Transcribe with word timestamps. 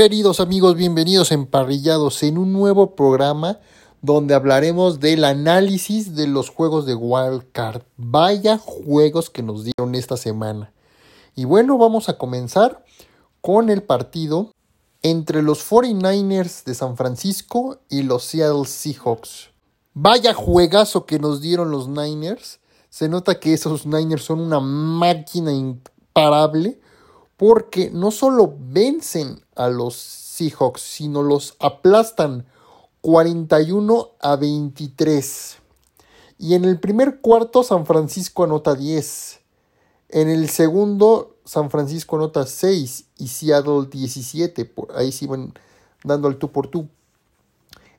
Queridos 0.00 0.40
amigos, 0.40 0.76
bienvenidos 0.76 1.30
emparrillados 1.30 2.22
en 2.22 2.38
un 2.38 2.54
nuevo 2.54 2.96
programa 2.96 3.60
donde 4.00 4.32
hablaremos 4.32 4.98
del 4.98 5.24
análisis 5.24 6.14
de 6.14 6.26
los 6.26 6.48
juegos 6.48 6.86
de 6.86 6.94
Wildcard. 6.94 7.82
Vaya 7.98 8.56
juegos 8.56 9.28
que 9.28 9.42
nos 9.42 9.62
dieron 9.62 9.94
esta 9.94 10.16
semana. 10.16 10.72
Y 11.36 11.44
bueno, 11.44 11.76
vamos 11.76 12.08
a 12.08 12.16
comenzar 12.16 12.82
con 13.42 13.68
el 13.68 13.82
partido 13.82 14.52
entre 15.02 15.42
los 15.42 15.70
49ers 15.70 16.64
de 16.64 16.74
San 16.74 16.96
Francisco 16.96 17.80
y 17.90 18.02
los 18.02 18.24
Seattle 18.24 18.64
Seahawks. 18.64 19.50
Vaya 19.92 20.32
juegazo 20.32 21.04
que 21.04 21.18
nos 21.18 21.42
dieron 21.42 21.70
los 21.70 21.88
Niners. 21.88 22.60
Se 22.88 23.10
nota 23.10 23.38
que 23.38 23.52
esos 23.52 23.84
Niners 23.84 24.24
son 24.24 24.40
una 24.40 24.60
máquina 24.60 25.52
imparable 25.52 26.80
porque 27.40 27.88
no 27.90 28.10
solo 28.10 28.54
vencen 28.60 29.40
a 29.56 29.70
los 29.70 29.96
Seahawks, 29.96 30.82
sino 30.82 31.22
los 31.22 31.56
aplastan 31.58 32.44
41 33.00 34.10
a 34.20 34.36
23. 34.36 35.56
Y 36.36 36.52
en 36.52 36.66
el 36.66 36.78
primer 36.78 37.22
cuarto 37.22 37.62
San 37.62 37.86
Francisco 37.86 38.44
anota 38.44 38.74
10. 38.74 39.40
En 40.10 40.28
el 40.28 40.50
segundo 40.50 41.36
San 41.46 41.70
Francisco 41.70 42.16
anota 42.16 42.44
6 42.44 43.06
y 43.16 43.28
Seattle 43.28 43.86
17. 43.90 44.66
Por 44.66 44.94
ahí 44.94 45.10
se 45.10 45.24
iban 45.24 45.54
dando 46.04 46.28
al 46.28 46.36
tú 46.36 46.52
por 46.52 46.66
tú. 46.68 46.88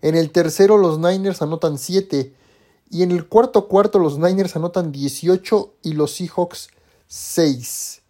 En 0.03 0.13
el 0.13 0.29
tercero 0.29 0.77
los 0.77 0.99
Niners 0.99 1.41
anotan 1.41 1.79
7. 1.79 2.31
Y 2.91 3.01
en 3.01 3.09
el 3.09 3.27
cuarto 3.27 3.67
cuarto 3.67 3.97
los 3.97 4.19
Niners 4.19 4.55
anotan 4.55 4.91
18 4.91 5.73
y 5.81 5.93
los 5.93 6.11
Seahawks 6.11 6.67
6. 7.07 8.00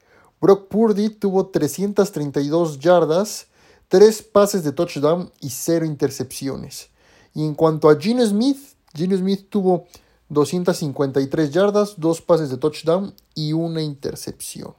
Brock 0.42 0.70
Purdy 0.70 1.10
tuvo 1.10 1.48
332 1.48 2.80
yardas, 2.80 3.48
3 3.90 4.24
pases 4.24 4.64
de 4.64 4.72
touchdown 4.72 5.32
y 5.40 5.52
0 5.52 5.86
intercepciones. 5.86 6.90
Y 7.36 7.46
en 7.46 7.54
cuanto 7.54 7.90
a 7.90 8.00
Gene 8.00 8.26
Smith, 8.26 8.58
Gene 8.96 9.16
Smith 9.18 9.50
tuvo 9.50 9.86
253 10.30 11.52
yardas, 11.52 11.94
2 11.98 12.22
pases 12.22 12.50
de 12.50 12.58
touchdown 12.58 13.14
y 13.36 13.54
una 13.54 13.84
intercepción. 13.84 14.74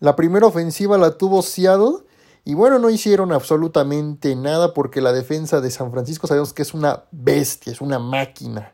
La 0.00 0.16
primera 0.16 0.46
ofensiva 0.46 0.96
la 0.96 1.18
tuvo 1.18 1.42
Seattle 1.42 1.98
y 2.46 2.54
bueno, 2.54 2.78
no 2.78 2.88
hicieron 2.88 3.32
absolutamente 3.32 4.34
nada 4.34 4.72
porque 4.72 5.02
la 5.02 5.12
defensa 5.12 5.60
de 5.60 5.70
San 5.70 5.92
Francisco 5.92 6.26
sabemos 6.26 6.54
que 6.54 6.62
es 6.62 6.72
una 6.72 7.04
bestia, 7.10 7.72
es 7.72 7.82
una 7.82 7.98
máquina 7.98 8.72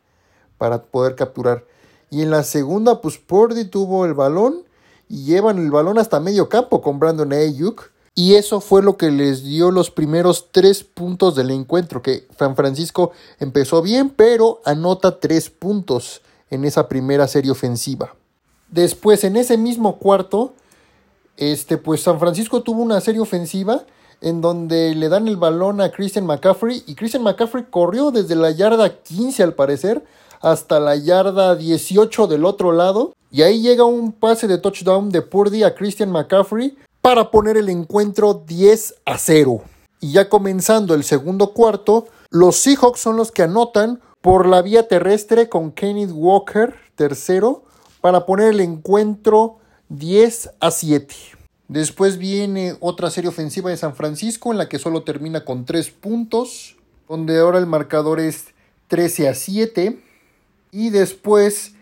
para 0.57 0.83
poder 0.83 1.17
capturar. 1.17 1.67
Y 2.11 2.23
en 2.23 2.31
la 2.31 2.45
segunda, 2.45 3.01
pues 3.01 3.19
Purdy 3.19 3.65
tuvo 3.65 4.05
el 4.05 4.15
balón 4.15 4.65
y 5.13 5.25
llevan 5.25 5.59
el 5.59 5.71
balón 5.71 5.99
hasta 5.99 6.21
medio 6.21 6.49
campo 6.49 6.81
con 6.81 6.99
Brandon 6.99 7.35
Ayuk. 7.35 7.93
Y 8.15 8.35
eso 8.35 8.63
fue 8.63 8.83
lo 8.83 8.97
que 8.97 9.11
les 9.11 9.45
dio 9.45 9.71
los 9.71 9.91
primeros 9.91 10.49
tres 10.53 10.85
puntos 10.85 11.37
del 11.37 11.51
encuentro, 11.51 12.01
que 12.01 12.27
San 12.39 12.57
Francisco 12.57 13.13
empezó 13.39 13.83
bien, 13.83 14.09
pero 14.09 14.63
anota 14.65 15.21
tres 15.21 15.51
puntos 15.51 16.23
en 16.49 16.65
esa 16.65 16.89
primera 16.89 17.29
serie 17.29 17.51
ofensiva. 17.51 18.15
Después, 18.71 19.23
en 19.25 19.37
ese 19.37 19.59
mismo 19.59 19.99
cuarto, 19.99 20.55
este, 21.37 21.77
pues 21.77 22.03
San 22.03 22.19
Francisco 22.19 22.63
tuvo 22.63 22.81
una 22.81 23.03
serie 23.03 23.21
ofensiva 23.21 23.85
en 24.23 24.41
donde 24.41 24.95
le 24.95 25.11
dan 25.11 25.29
el 25.29 25.37
balón 25.37 25.83
a 25.83 25.91
Christian 25.91 26.25
McCaffrey 26.25 26.85
y 26.87 26.95
Christian 26.95 27.23
McCaffrey 27.23 27.67
corrió 27.69 28.13
desde 28.13 28.35
la 28.35 28.51
yarda 28.51 29.03
15 29.03 29.43
al 29.43 29.53
parecer 29.53 30.05
hasta 30.41 30.81
la 30.81 30.97
yarda 30.97 31.55
18 31.55 32.29
del 32.29 32.47
otro 32.47 32.73
lado. 32.73 33.13
Y 33.35 33.41
ahí 33.41 33.63
llega 33.63 33.85
un 33.85 34.13
pase 34.13 34.47
de 34.47 34.59
touchdown 34.59 35.09
de 35.09 35.23
Purdy 35.23 35.63
a 35.63 35.75
Christian 35.75 36.13
McCaffrey 36.13 36.77
para 37.01 37.31
poner 37.31 37.57
el 37.57 37.71
encuentro 37.71 38.45
10 38.47 38.97
a 39.07 39.17
0. 39.17 39.63
Y 40.01 40.13
ya 40.13 40.29
comenzando 40.29 40.95
el 40.95 41.03
segundo 41.03 41.55
cuarto, 41.55 42.09
los 42.29 42.57
Seahawks 42.57 43.01
son 43.01 43.17
los 43.17 43.33
que 43.33 43.43
anotan 43.43 44.03
por 44.21 44.47
la 44.47 44.61
vía 44.61 44.87
terrestre 44.87 45.49
con 45.49 45.73
Kenneth 45.73 46.11
Walker, 46.13 46.75
tercero, 46.95 47.65
para 48.03 48.27
poner 48.27 48.49
el 48.49 48.61
encuentro 48.61 49.57
10 49.89 50.51
a 50.61 50.71
7. 50.71 51.15
Después 51.69 52.19
viene 52.19 52.77
otra 52.81 53.11
serie 53.11 53.31
ofensiva 53.31 53.71
de 53.71 53.79
San 53.79 53.95
Francisco 53.95 54.53
en 54.53 54.59
la 54.59 54.69
que 54.69 54.79
solo 54.79 55.05
termina 55.05 55.47
con 55.47 55.65
3 55.65 55.91
puntos, 55.91 56.77
donde 57.09 57.39
ahora 57.39 57.59
el 57.59 57.67
marcador 57.67 58.21
es 58.21 58.49
13 58.89 59.31
a 59.31 59.35
7. 59.35 59.99
Y 60.71 60.91
después 60.91 61.73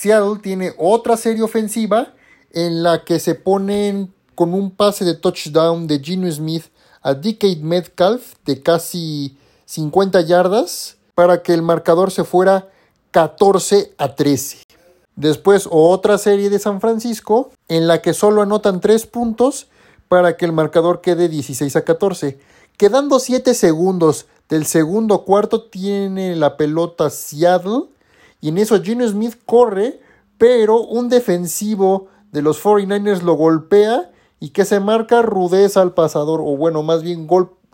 Seattle 0.00 0.40
tiene 0.42 0.72
otra 0.78 1.18
serie 1.18 1.42
ofensiva 1.42 2.14
en 2.52 2.82
la 2.82 3.04
que 3.04 3.20
se 3.20 3.34
ponen 3.34 4.10
con 4.34 4.54
un 4.54 4.70
pase 4.70 5.04
de 5.04 5.12
touchdown 5.12 5.86
de 5.86 6.00
Gino 6.00 6.30
Smith 6.32 6.64
a 7.02 7.12
DK 7.12 7.58
Metcalf 7.60 8.32
de 8.46 8.62
casi 8.62 9.36
50 9.66 10.22
yardas 10.22 10.96
para 11.14 11.42
que 11.42 11.52
el 11.52 11.60
marcador 11.60 12.10
se 12.12 12.24
fuera 12.24 12.70
14 13.10 13.92
a 13.98 14.14
13. 14.14 14.62
Después 15.16 15.68
otra 15.70 16.16
serie 16.16 16.48
de 16.48 16.58
San 16.58 16.80
Francisco 16.80 17.50
en 17.68 17.86
la 17.86 18.00
que 18.00 18.14
solo 18.14 18.40
anotan 18.40 18.80
3 18.80 19.04
puntos 19.04 19.68
para 20.08 20.38
que 20.38 20.46
el 20.46 20.52
marcador 20.52 21.02
quede 21.02 21.28
16 21.28 21.76
a 21.76 21.84
14. 21.84 22.38
Quedando 22.78 23.20
7 23.20 23.52
segundos 23.52 24.24
del 24.48 24.64
segundo 24.64 25.26
cuarto 25.26 25.64
tiene 25.64 26.36
la 26.36 26.56
pelota 26.56 27.10
Seattle 27.10 27.90
y 28.40 28.48
en 28.48 28.58
eso 28.58 28.82
Gino 28.82 29.06
Smith 29.06 29.36
corre, 29.46 30.00
pero 30.38 30.80
un 30.80 31.08
defensivo 31.08 32.08
de 32.32 32.42
los 32.42 32.62
49ers 32.62 33.22
lo 33.22 33.34
golpea 33.34 34.10
y 34.38 34.50
que 34.50 34.64
se 34.64 34.80
marca 34.80 35.22
rudeza 35.22 35.82
al 35.82 35.92
pasador, 35.92 36.40
o 36.40 36.56
bueno, 36.56 36.82
más 36.82 37.02
bien 37.02 37.28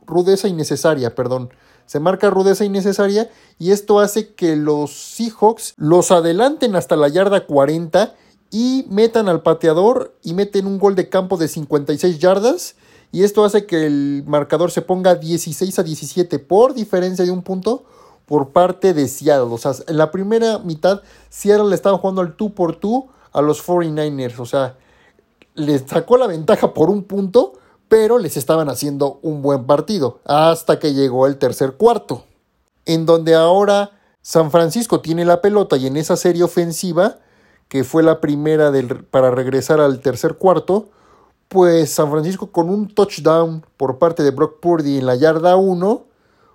rudeza 0.06 0.48
innecesaria, 0.48 1.14
perdón. 1.14 1.50
Se 1.86 2.00
marca 2.00 2.30
rudeza 2.30 2.64
innecesaria 2.64 3.30
y 3.58 3.70
esto 3.70 4.00
hace 4.00 4.34
que 4.34 4.56
los 4.56 4.92
Seahawks 4.92 5.74
los 5.76 6.10
adelanten 6.10 6.74
hasta 6.74 6.96
la 6.96 7.08
yarda 7.08 7.46
40 7.46 8.14
y 8.50 8.86
metan 8.88 9.28
al 9.28 9.42
pateador 9.42 10.16
y 10.24 10.34
meten 10.34 10.66
un 10.66 10.78
gol 10.78 10.96
de 10.96 11.08
campo 11.08 11.36
de 11.36 11.46
56 11.46 12.18
yardas. 12.18 12.74
Y 13.12 13.22
esto 13.22 13.44
hace 13.44 13.66
que 13.66 13.86
el 13.86 14.24
marcador 14.26 14.72
se 14.72 14.82
ponga 14.82 15.14
16 15.14 15.78
a 15.78 15.84
17 15.84 16.40
por 16.40 16.74
diferencia 16.74 17.24
de 17.24 17.30
un 17.30 17.42
punto 17.42 17.84
por 18.26 18.50
parte 18.50 18.92
de 18.92 19.08
Seattle. 19.08 19.52
O 19.52 19.58
sea, 19.58 19.72
en 19.86 19.96
la 19.96 20.10
primera 20.10 20.58
mitad, 20.58 21.02
Seattle 21.30 21.68
le 21.68 21.74
estaba 21.74 21.98
jugando 21.98 22.20
al 22.20 22.36
2 22.36 22.52
por 22.52 22.78
2 22.78 23.04
a 23.32 23.40
los 23.40 23.66
49ers. 23.66 24.38
O 24.40 24.46
sea, 24.46 24.76
les 25.54 25.82
sacó 25.86 26.18
la 26.18 26.26
ventaja 26.26 26.74
por 26.74 26.90
un 26.90 27.04
punto, 27.04 27.54
pero 27.88 28.18
les 28.18 28.36
estaban 28.36 28.68
haciendo 28.68 29.20
un 29.22 29.42
buen 29.42 29.64
partido. 29.64 30.20
Hasta 30.24 30.78
que 30.78 30.92
llegó 30.92 31.26
el 31.26 31.38
tercer 31.38 31.74
cuarto, 31.74 32.24
en 32.84 33.06
donde 33.06 33.34
ahora 33.34 33.92
San 34.22 34.50
Francisco 34.50 35.00
tiene 35.00 35.24
la 35.24 35.40
pelota 35.40 35.76
y 35.76 35.86
en 35.86 35.96
esa 35.96 36.16
serie 36.16 36.42
ofensiva, 36.42 37.18
que 37.68 37.84
fue 37.84 38.02
la 38.02 38.20
primera 38.20 38.70
del, 38.70 39.04
para 39.04 39.30
regresar 39.30 39.80
al 39.80 40.00
tercer 40.00 40.34
cuarto, 40.34 40.88
pues 41.48 41.92
San 41.92 42.10
Francisco 42.10 42.50
con 42.50 42.68
un 42.68 42.92
touchdown 42.92 43.64
por 43.76 43.98
parte 43.98 44.22
de 44.22 44.32
Brock 44.32 44.60
Purdy 44.60 44.98
en 44.98 45.06
la 45.06 45.14
yarda 45.14 45.56
1, 45.56 46.04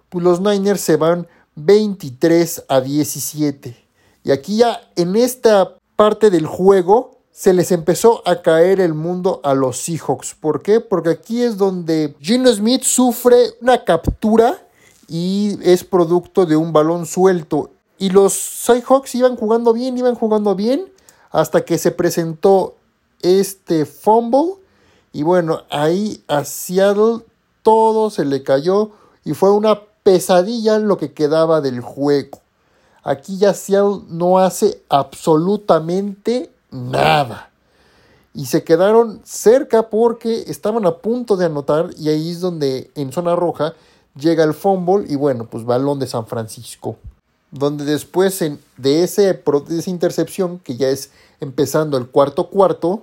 pues 0.09 0.23
los 0.23 0.41
Niners 0.41 0.81
se 0.81 0.97
van 0.97 1.27
23 1.55 2.65
a 2.67 2.81
17. 2.81 3.75
Y 4.23 4.31
aquí 4.31 4.57
ya 4.57 4.81
en 4.95 5.15
esta 5.15 5.75
parte 5.95 6.29
del 6.29 6.45
juego 6.45 7.17
se 7.31 7.53
les 7.53 7.71
empezó 7.71 8.27
a 8.27 8.41
caer 8.41 8.79
el 8.79 8.93
mundo 8.93 9.39
a 9.43 9.53
los 9.53 9.77
Seahawks. 9.77 10.35
¿Por 10.35 10.61
qué? 10.61 10.79
Porque 10.79 11.09
aquí 11.09 11.41
es 11.41 11.57
donde 11.57 12.15
Gino 12.19 12.51
Smith 12.53 12.83
sufre 12.83 13.53
una 13.61 13.83
captura 13.83 14.61
y 15.07 15.57
es 15.63 15.83
producto 15.83 16.45
de 16.45 16.55
un 16.55 16.73
balón 16.73 17.05
suelto. 17.05 17.71
Y 17.97 18.09
los 18.09 18.33
Seahawks 18.33 19.15
iban 19.15 19.35
jugando 19.35 19.73
bien, 19.73 19.97
iban 19.97 20.15
jugando 20.15 20.55
bien 20.55 20.91
hasta 21.31 21.65
que 21.65 21.77
se 21.77 21.91
presentó 21.91 22.75
este 23.21 23.85
fumble. 23.85 24.55
Y 25.13 25.23
bueno, 25.23 25.63
ahí 25.69 26.23
a 26.27 26.43
Seattle 26.45 27.25
todo 27.63 28.09
se 28.09 28.25
le 28.25 28.43
cayó 28.43 28.91
y 29.23 29.33
fue 29.33 29.51
una 29.51 29.81
pesadilla 30.03 30.79
lo 30.79 30.97
que 30.97 31.13
quedaba 31.13 31.61
del 31.61 31.81
juego. 31.81 32.39
Aquí 33.03 33.37
ya 33.37 33.53
Seattle 33.53 34.03
no 34.09 34.39
hace 34.39 34.81
absolutamente 34.89 36.51
nada. 36.69 37.49
Y 38.33 38.45
se 38.45 38.63
quedaron 38.63 39.21
cerca 39.25 39.89
porque 39.89 40.45
estaban 40.47 40.85
a 40.85 40.97
punto 40.97 41.35
de 41.35 41.45
anotar 41.45 41.89
y 41.97 42.09
ahí 42.09 42.31
es 42.31 42.39
donde 42.39 42.91
en 42.95 43.11
zona 43.11 43.35
roja 43.35 43.73
llega 44.15 44.43
el 44.43 44.53
fumble 44.53 45.05
y 45.09 45.15
bueno, 45.15 45.47
pues 45.49 45.65
balón 45.65 45.99
de 45.99 46.07
San 46.07 46.27
Francisco. 46.27 46.97
Donde 47.51 47.83
después 47.83 48.39
de, 48.39 49.03
ese, 49.03 49.33
de 49.33 49.79
esa 49.79 49.89
intercepción, 49.89 50.59
que 50.59 50.77
ya 50.77 50.87
es 50.87 51.11
empezando 51.41 51.97
el 51.97 52.07
cuarto 52.07 52.49
cuarto, 52.49 53.01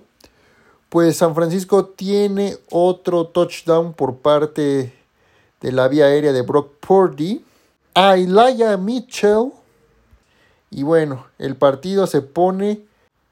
pues 0.89 1.19
San 1.19 1.35
Francisco 1.35 1.85
tiene 1.85 2.57
otro 2.71 3.27
touchdown 3.27 3.93
por 3.93 4.17
parte 4.17 4.95
de 5.61 5.73
la 5.73 5.89
vía 5.89 6.07
aérea 6.07 6.33
de 6.33 6.43
Brock 6.43 6.75
Purdy 6.81 7.45
a 7.95 8.17
Elijah 8.17 8.77
Mitchell. 8.77 9.53
Y 10.71 10.83
bueno, 10.83 11.27
el 11.39 11.57
partido 11.57 12.07
se 12.07 12.23
pone 12.23 12.85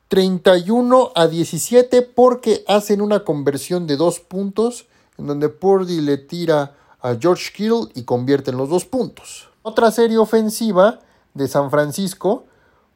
31 0.08 1.12
a 1.14 1.26
17 1.26 2.02
porque 2.02 2.64
hacen 2.66 3.00
una 3.00 3.24
conversión 3.24 3.86
de 3.86 3.96
dos 3.96 4.20
puntos 4.20 4.86
en 5.18 5.26
donde 5.26 5.48
Purdy 5.48 6.00
le 6.00 6.18
tira 6.18 6.74
a 7.00 7.16
George 7.20 7.52
Kittle 7.54 7.88
y 7.94 8.04
convierte 8.04 8.50
en 8.50 8.56
los 8.56 8.68
dos 8.68 8.84
puntos. 8.84 9.48
Otra 9.62 9.90
serie 9.90 10.18
ofensiva 10.18 11.00
de 11.34 11.48
San 11.48 11.70
Francisco, 11.70 12.44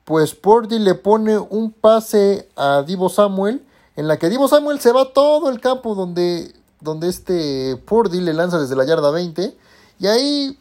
pues 0.05 0.35
Purdy 0.35 0.79
le 0.79 0.94
pone 0.94 1.38
un 1.38 1.73
pase 1.73 2.49
a 2.56 2.83
Divo 2.83 3.09
Samuel, 3.09 3.65
en 3.97 4.09
la 4.09 4.19
que 4.19 4.29
Divo 4.29 4.49
Samuel 4.49 4.81
se 4.81 4.93
va 4.93 5.12
todo 5.12 5.50
el 5.50 5.61
campo 5.61 5.94
donde, 5.94 6.55
donde 6.81 7.09
este 7.09 7.77
Purdy 7.85 8.21
le 8.21 8.35
lanza 8.35 8.59
desde 8.59 8.77
la 8.77 8.85
yarda 8.85 9.11
20, 9.11 9.56
y 9.99 10.06
ahí 10.06 10.59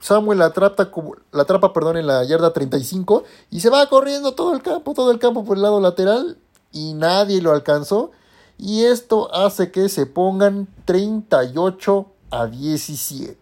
Samuel 0.00 0.38
la 0.38 0.46
atrapa, 0.46 0.90
la 1.32 1.44
perdón, 1.72 1.98
en 1.98 2.06
la 2.06 2.24
yarda 2.24 2.52
35 2.52 3.24
y 3.50 3.60
se 3.60 3.68
va 3.68 3.88
corriendo 3.88 4.34
todo 4.34 4.54
el 4.54 4.62
campo, 4.62 4.94
todo 4.94 5.10
el 5.10 5.18
campo 5.18 5.44
por 5.44 5.56
el 5.56 5.62
lado 5.62 5.80
lateral 5.80 6.38
y 6.72 6.94
nadie 6.94 7.42
lo 7.42 7.52
alcanzó. 7.52 8.10
Y 8.56 8.84
esto 8.84 9.34
hace 9.34 9.70
que 9.70 9.88
se 9.88 10.06
pongan 10.06 10.68
38 10.84 12.06
a 12.30 12.46
17. 12.46 13.36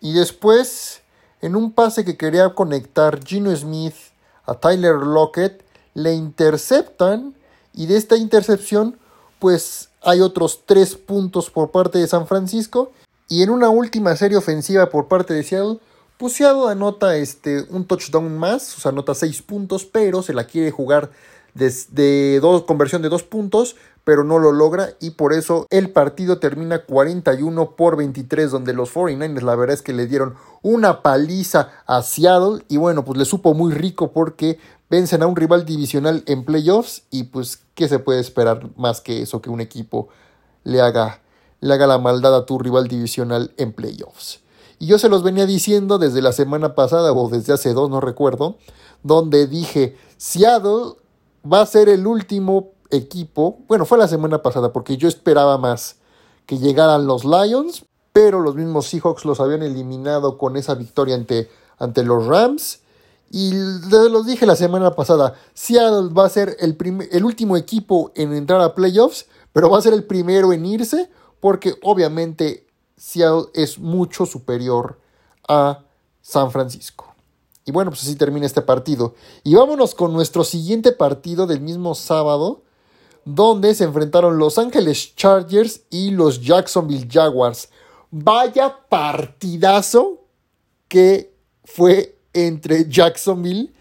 Y 0.00 0.12
después, 0.12 1.02
en 1.40 1.54
un 1.54 1.72
pase 1.72 2.04
que 2.04 2.16
quería 2.16 2.54
conectar 2.54 3.24
Gino 3.24 3.54
Smith 3.54 3.94
a 4.44 4.54
Tyler 4.54 4.96
Lockett, 4.96 5.64
le 5.94 6.14
interceptan 6.14 7.34
y 7.72 7.86
de 7.86 7.96
esta 7.96 8.16
intercepción 8.16 8.98
pues 9.38 9.88
hay 10.04 10.20
otros 10.20 10.62
3 10.66 10.96
puntos 10.96 11.50
por 11.50 11.70
parte 11.70 11.98
de 11.98 12.06
San 12.06 12.26
Francisco. 12.26 12.92
Y 13.28 13.42
en 13.42 13.50
una 13.50 13.70
última 13.70 14.14
serie 14.16 14.36
ofensiva 14.36 14.90
por 14.90 15.08
parte 15.08 15.32
de 15.32 15.42
Seattle, 15.42 15.78
pues 16.18 16.34
Seattle 16.34 16.70
anota 16.70 17.16
este, 17.16 17.64
un 17.70 17.86
touchdown 17.86 18.36
más, 18.36 18.76
o 18.76 18.80
sea, 18.80 18.90
anota 18.90 19.14
6 19.14 19.42
puntos, 19.42 19.84
pero 19.84 20.22
se 20.22 20.34
la 20.34 20.44
quiere 20.44 20.70
jugar 20.70 21.10
de 21.54 22.38
dos, 22.40 22.62
conversión 22.62 23.02
de 23.02 23.08
2 23.08 23.22
puntos, 23.24 23.76
pero 24.04 24.24
no 24.24 24.38
lo 24.38 24.52
logra 24.52 24.90
y 25.00 25.10
por 25.10 25.32
eso 25.32 25.66
el 25.70 25.90
partido 25.90 26.38
termina 26.38 26.84
41 26.84 27.76
por 27.76 27.96
23, 27.96 28.50
donde 28.50 28.72
los 28.72 28.92
49ers 28.92 29.42
la 29.42 29.54
verdad 29.54 29.74
es 29.74 29.82
que 29.82 29.92
le 29.92 30.06
dieron 30.06 30.34
una 30.62 31.02
paliza 31.02 31.70
a 31.86 32.02
Seattle 32.02 32.64
y 32.68 32.76
bueno, 32.78 33.04
pues 33.04 33.18
le 33.18 33.24
supo 33.24 33.54
muy 33.54 33.72
rico 33.72 34.12
porque 34.12 34.58
vencen 34.92 35.22
a 35.22 35.26
un 35.26 35.36
rival 35.36 35.64
divisional 35.64 36.22
en 36.26 36.44
playoffs 36.44 37.04
y 37.10 37.24
pues 37.24 37.62
qué 37.74 37.88
se 37.88 37.98
puede 37.98 38.20
esperar 38.20 38.68
más 38.76 39.00
que 39.00 39.22
eso, 39.22 39.40
que 39.40 39.48
un 39.48 39.62
equipo 39.62 40.08
le 40.64 40.82
haga, 40.82 41.22
le 41.60 41.72
haga 41.72 41.86
la 41.86 41.96
maldad 41.96 42.36
a 42.36 42.44
tu 42.44 42.58
rival 42.58 42.88
divisional 42.88 43.54
en 43.56 43.72
playoffs. 43.72 44.40
Y 44.78 44.88
yo 44.88 44.98
se 44.98 45.08
los 45.08 45.22
venía 45.22 45.46
diciendo 45.46 45.96
desde 45.96 46.20
la 46.20 46.32
semana 46.32 46.74
pasada 46.74 47.10
o 47.14 47.30
desde 47.30 47.54
hace 47.54 47.72
dos, 47.72 47.88
no 47.88 48.02
recuerdo, 48.02 48.58
donde 49.02 49.46
dije, 49.46 49.96
Seattle 50.18 50.98
va 51.50 51.62
a 51.62 51.66
ser 51.66 51.88
el 51.88 52.06
último 52.06 52.72
equipo, 52.90 53.60
bueno, 53.68 53.86
fue 53.86 53.96
la 53.96 54.08
semana 54.08 54.42
pasada 54.42 54.74
porque 54.74 54.98
yo 54.98 55.08
esperaba 55.08 55.56
más 55.56 55.96
que 56.44 56.58
llegaran 56.58 57.06
los 57.06 57.24
Lions, 57.24 57.86
pero 58.12 58.40
los 58.40 58.56
mismos 58.56 58.88
Seahawks 58.88 59.24
los 59.24 59.40
habían 59.40 59.62
eliminado 59.62 60.36
con 60.36 60.58
esa 60.58 60.74
victoria 60.74 61.14
ante, 61.14 61.48
ante 61.78 62.04
los 62.04 62.26
Rams. 62.26 62.80
Y 63.34 63.50
los 63.54 64.26
dije 64.26 64.44
la 64.44 64.56
semana 64.56 64.94
pasada, 64.94 65.34
Seattle 65.54 66.12
va 66.12 66.26
a 66.26 66.28
ser 66.28 66.54
el, 66.60 66.76
el 67.10 67.24
último 67.24 67.56
equipo 67.56 68.12
en 68.14 68.34
entrar 68.34 68.60
a 68.60 68.74
playoffs, 68.74 69.24
pero 69.54 69.70
va 69.70 69.78
a 69.78 69.82
ser 69.82 69.94
el 69.94 70.04
primero 70.04 70.52
en 70.52 70.66
irse, 70.66 71.08
porque 71.40 71.74
obviamente 71.82 72.66
Seattle 72.98 73.46
es 73.54 73.78
mucho 73.78 74.26
superior 74.26 75.00
a 75.48 75.80
San 76.20 76.50
Francisco. 76.50 77.14
Y 77.64 77.72
bueno, 77.72 77.90
pues 77.90 78.02
así 78.02 78.16
termina 78.16 78.44
este 78.44 78.60
partido. 78.60 79.14
Y 79.44 79.54
vámonos 79.54 79.94
con 79.94 80.12
nuestro 80.12 80.44
siguiente 80.44 80.92
partido 80.92 81.46
del 81.46 81.62
mismo 81.62 81.94
sábado, 81.94 82.60
donde 83.24 83.74
se 83.74 83.84
enfrentaron 83.84 84.36
Los 84.36 84.58
Ángeles 84.58 85.16
Chargers 85.16 85.84
y 85.88 86.10
los 86.10 86.42
Jacksonville 86.42 87.08
Jaguars. 87.10 87.70
Vaya 88.10 88.76
partidazo 88.90 90.26
que 90.88 91.34
fue 91.64 92.18
entre 92.32 92.88
Jacksonville 92.88 93.72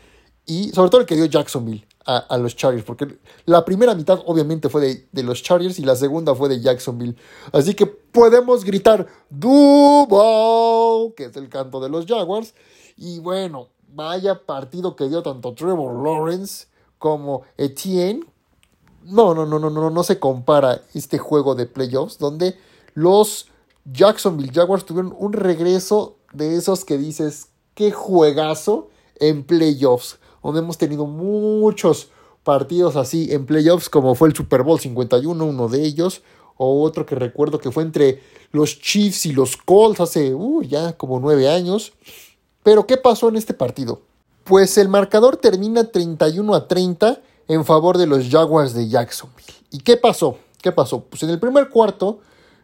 y 0.46 0.70
sobre 0.70 0.90
todo 0.90 1.02
el 1.02 1.08
que 1.08 1.16
dio 1.16 1.26
Jacksonville 1.26 1.86
a, 2.06 2.38
los 2.38 2.56
Chargers, 2.56 2.84
porque 2.84 3.20
la 3.46 3.64
primera 3.64 3.94
mitad 3.94 4.22
obviamente 4.26 4.70
fue 4.70 4.82
de, 4.82 5.08
de, 5.12 5.24
los 5.24 5.44
Chargers 5.44 5.80
y 5.80 5.84
la 5.84 5.96
segunda 5.96 6.36
fue 6.36 6.50
de 6.50 6.60
Jacksonville. 6.60 7.16
Así 7.54 7.74
que 7.74 7.86
podemos 7.86 8.66
gritar 8.66 9.08
Duval, 9.30 11.14
que 11.16 11.26
es 11.26 11.36
el 11.38 11.48
canto 11.48 11.80
de 11.80 11.90
los 11.90 12.06
Jaguars, 12.06 12.54
y 12.98 13.20
bueno, 13.20 13.70
vaya 13.94 14.46
partido 14.46 14.96
que 14.96 15.08
dio 15.08 15.22
tanto 15.22 15.54
Trevor 15.54 16.04
Lawrence 16.04 16.68
como 16.98 17.44
Etienne. 17.58 18.26
No, 19.04 19.34
no, 19.34 19.46
no, 19.46 19.60
no, 19.60 19.70
no, 19.70 19.90
no 19.90 20.04
se 20.04 20.20
compara 20.20 20.82
este 20.94 21.18
juego 21.18 21.56
de 21.56 21.66
playoffs 21.66 22.18
donde 22.18 22.58
los 22.94 23.48
Jacksonville 23.86 24.52
Jaguars 24.54 24.86
tuvieron 24.86 25.16
un 25.18 25.34
regreso 25.34 26.18
de 26.34 26.56
esos 26.56 26.86
que 26.86 26.98
dices, 26.98 27.50
qué 27.74 27.92
juegazo 27.92 28.90
en 29.20 29.44
playoffs, 29.44 30.18
donde 30.44 30.60
hemos 30.60 30.78
tenido 30.78 31.06
muchos 31.06 32.10
partidos 32.44 32.96
así 32.96 33.32
en 33.32 33.46
playoffs, 33.46 33.90
como 33.90 34.16
fue 34.16 34.30
el 34.30 34.36
Super 34.36 34.64
Bowl 34.64 34.80
51, 34.80 35.46
uno 35.46 35.68
de 35.68 35.84
ellos, 35.84 36.24
o 36.58 36.84
otro 36.84 37.06
que 37.06 37.16
recuerdo 37.16 37.60
que 37.60 37.72
fue 37.72 37.84
entre 37.84 38.22
los 38.52 38.80
Chiefs 38.80 39.26
y 39.26 39.34
los 39.34 39.58
Colts 39.58 40.00
hace 40.00 40.34
uh, 40.34 40.62
ya 40.64 40.94
como 40.94 41.20
nueve 41.20 41.50
años. 41.50 41.94
Pero, 42.64 42.86
¿qué 42.86 42.98
pasó 42.98 43.30
en 43.30 43.38
este 43.38 43.54
partido? 43.54 44.02
Pues 44.44 44.78
el 44.78 44.90
marcador 44.90 45.38
termina 45.38 45.90
31 45.90 46.54
a 46.54 46.68
30 46.68 47.22
en 47.48 47.66
favor 47.66 47.98
de 47.98 48.08
los 48.08 48.30
Jaguars 48.30 48.74
de 48.74 48.88
Jacksonville. 48.88 49.54
¿Y 49.72 49.80
qué 49.80 49.98
pasó? 49.98 50.38
¿Qué 50.62 50.72
pasó? 50.72 51.02
Pues 51.02 51.24
en 51.24 51.30
el 51.30 51.40
primer 51.40 51.70
cuarto, 51.70 52.20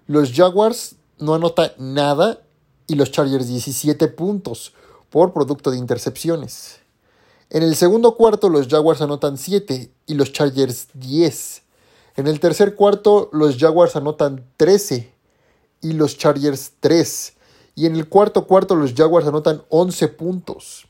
los 0.05 0.31
Jaguars 0.31 0.95
no 1.19 1.33
anotan 1.33 1.71
nada 1.77 2.41
y 2.85 2.95
los 2.95 3.11
Chargers 3.11 3.47
17 3.47 4.07
puntos 4.09 4.73
por 5.09 5.33
producto 5.33 5.71
de 5.71 5.77
intercepciones. 5.77 6.79
En 7.49 7.63
el 7.63 7.75
segundo 7.75 8.15
cuarto, 8.15 8.49
los 8.49 8.67
Jaguars 8.67 9.01
anotan 9.01 9.37
7 9.37 9.91
y 10.05 10.13
los 10.15 10.33
Chargers 10.33 10.89
10. 10.93 11.63
En 12.17 12.27
el 12.27 12.39
tercer 12.39 12.75
cuarto, 12.75 13.29
los 13.31 13.57
Jaguars 13.57 13.95
anotan 13.95 14.43
13 14.57 15.13
y 15.81 15.93
los 15.93 16.17
Chargers 16.17 16.73
3. 16.79 17.33
Y 17.75 17.85
en 17.85 17.95
el 17.95 18.09
cuarto 18.09 18.47
cuarto 18.47 18.75
los 18.75 18.93
Jaguars 18.93 19.27
anotan 19.27 19.63
11 19.69 20.07
puntos. 20.09 20.87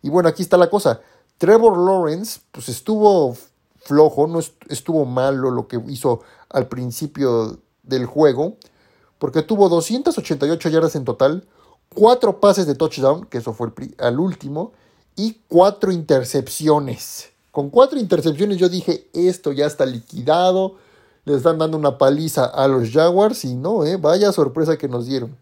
Y 0.00 0.08
bueno, 0.08 0.28
aquí 0.28 0.42
está 0.42 0.56
la 0.56 0.70
cosa. 0.70 1.00
Trevor 1.38 1.76
Lawrence 1.76 2.40
pues 2.50 2.68
estuvo 2.68 3.36
flojo, 3.76 4.26
no 4.26 4.40
estuvo 4.68 5.04
malo 5.04 5.50
lo 5.50 5.68
que 5.68 5.80
hizo 5.88 6.22
al 6.48 6.68
principio 6.68 7.58
del 7.82 8.06
juego, 8.06 8.56
porque 9.18 9.42
tuvo 9.42 9.68
288 9.68 10.68
yardas 10.68 10.96
en 10.96 11.04
total, 11.04 11.46
4 11.94 12.40
pases 12.40 12.66
de 12.66 12.74
touchdown, 12.74 13.26
que 13.26 13.38
eso 13.38 13.52
fue 13.52 13.68
al 13.98 14.20
último, 14.20 14.72
y 15.16 15.40
4 15.48 15.92
intercepciones. 15.92 17.30
Con 17.50 17.70
4 17.70 17.98
intercepciones 17.98 18.58
yo 18.58 18.68
dije, 18.68 19.08
esto 19.12 19.52
ya 19.52 19.66
está 19.66 19.86
liquidado, 19.86 20.76
le 21.24 21.36
están 21.36 21.58
dando 21.58 21.76
una 21.76 21.98
paliza 21.98 22.44
a 22.44 22.66
los 22.66 22.90
Jaguars 22.90 23.44
y 23.44 23.54
no, 23.54 23.84
eh, 23.84 23.96
vaya 23.96 24.32
sorpresa 24.32 24.76
que 24.76 24.88
nos 24.88 25.06
dieron. 25.06 25.36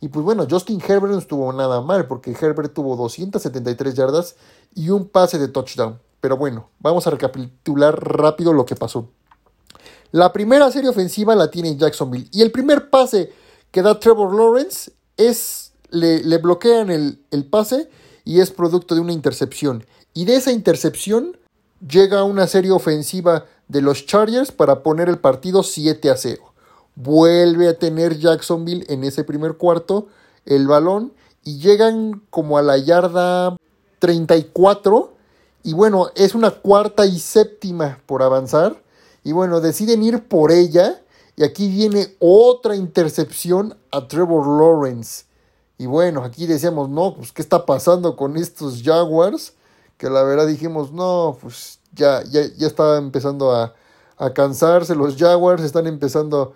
Y 0.00 0.08
pues 0.08 0.24
bueno, 0.24 0.46
Justin 0.48 0.80
Herbert 0.80 1.12
no 1.12 1.18
estuvo 1.18 1.52
nada 1.52 1.82
mal 1.82 2.06
porque 2.06 2.32
Herbert 2.32 2.72
tuvo 2.72 2.96
273 2.96 3.94
yardas 3.94 4.36
y 4.74 4.88
un 4.88 5.08
pase 5.08 5.38
de 5.38 5.48
touchdown. 5.48 5.98
Pero 6.20 6.36
bueno, 6.36 6.70
vamos 6.78 7.06
a 7.06 7.10
recapitular 7.10 7.98
rápido 8.02 8.52
lo 8.52 8.64
que 8.64 8.76
pasó. 8.76 9.08
La 10.12 10.32
primera 10.32 10.70
serie 10.70 10.90
ofensiva 10.90 11.34
la 11.34 11.50
tiene 11.50 11.76
Jacksonville 11.76 12.28
y 12.32 12.42
el 12.42 12.50
primer 12.50 12.90
pase 12.90 13.32
que 13.70 13.82
da 13.82 14.00
Trevor 14.00 14.34
Lawrence 14.34 14.90
es, 15.16 15.69
le, 15.90 16.38
bloquean 16.38 16.90
el, 16.90 17.20
el 17.30 17.44
pase 17.44 17.88
y 18.24 18.40
es 18.40 18.50
producto 18.50 18.94
de 18.94 19.00
una 19.00 19.12
intercepción. 19.12 19.84
Y 20.14 20.24
de 20.24 20.36
esa 20.36 20.52
intercepción 20.52 21.36
llega 21.86 22.24
una 22.24 22.46
serie 22.46 22.70
ofensiva 22.70 23.46
de 23.68 23.82
los 23.82 24.06
Chargers 24.06 24.52
para 24.52 24.82
poner 24.82 25.08
el 25.08 25.18
partido 25.18 25.62
7 25.62 26.10
a 26.10 26.16
0. 26.16 26.42
Vuelve 26.96 27.68
a 27.68 27.78
tener 27.78 28.18
Jacksonville 28.18 28.84
en 28.88 29.04
ese 29.04 29.24
primer 29.24 29.54
cuarto 29.54 30.08
el 30.44 30.66
balón 30.66 31.12
y 31.44 31.58
llegan 31.58 32.22
como 32.30 32.58
a 32.58 32.62
la 32.62 32.76
yarda 32.76 33.56
34 34.00 35.14
y 35.62 35.74
bueno, 35.74 36.10
es 36.14 36.34
una 36.34 36.50
cuarta 36.50 37.06
y 37.06 37.18
séptima 37.18 38.00
por 38.06 38.22
avanzar 38.22 38.82
y 39.22 39.32
bueno, 39.32 39.60
deciden 39.60 40.02
ir 40.02 40.26
por 40.26 40.50
ella 40.50 41.02
y 41.36 41.44
aquí 41.44 41.68
viene 41.68 42.14
otra 42.18 42.76
intercepción 42.76 43.76
a 43.90 44.08
Trevor 44.08 44.46
Lawrence. 44.46 45.24
Y 45.80 45.86
bueno, 45.86 46.22
aquí 46.24 46.46
decíamos, 46.46 46.90
no, 46.90 47.14
pues 47.14 47.32
qué 47.32 47.40
está 47.40 47.64
pasando 47.64 48.14
con 48.14 48.36
estos 48.36 48.82
Jaguars, 48.82 49.54
que 49.96 50.10
la 50.10 50.22
verdad 50.22 50.46
dijimos, 50.46 50.92
no, 50.92 51.38
pues 51.40 51.78
ya, 51.94 52.22
ya, 52.24 52.42
ya 52.58 52.66
estaba 52.66 52.98
empezando 52.98 53.50
a, 53.52 53.74
a 54.18 54.34
cansarse 54.34 54.94
los 54.94 55.16
Jaguars, 55.16 55.62
están 55.62 55.86
empezando 55.86 56.52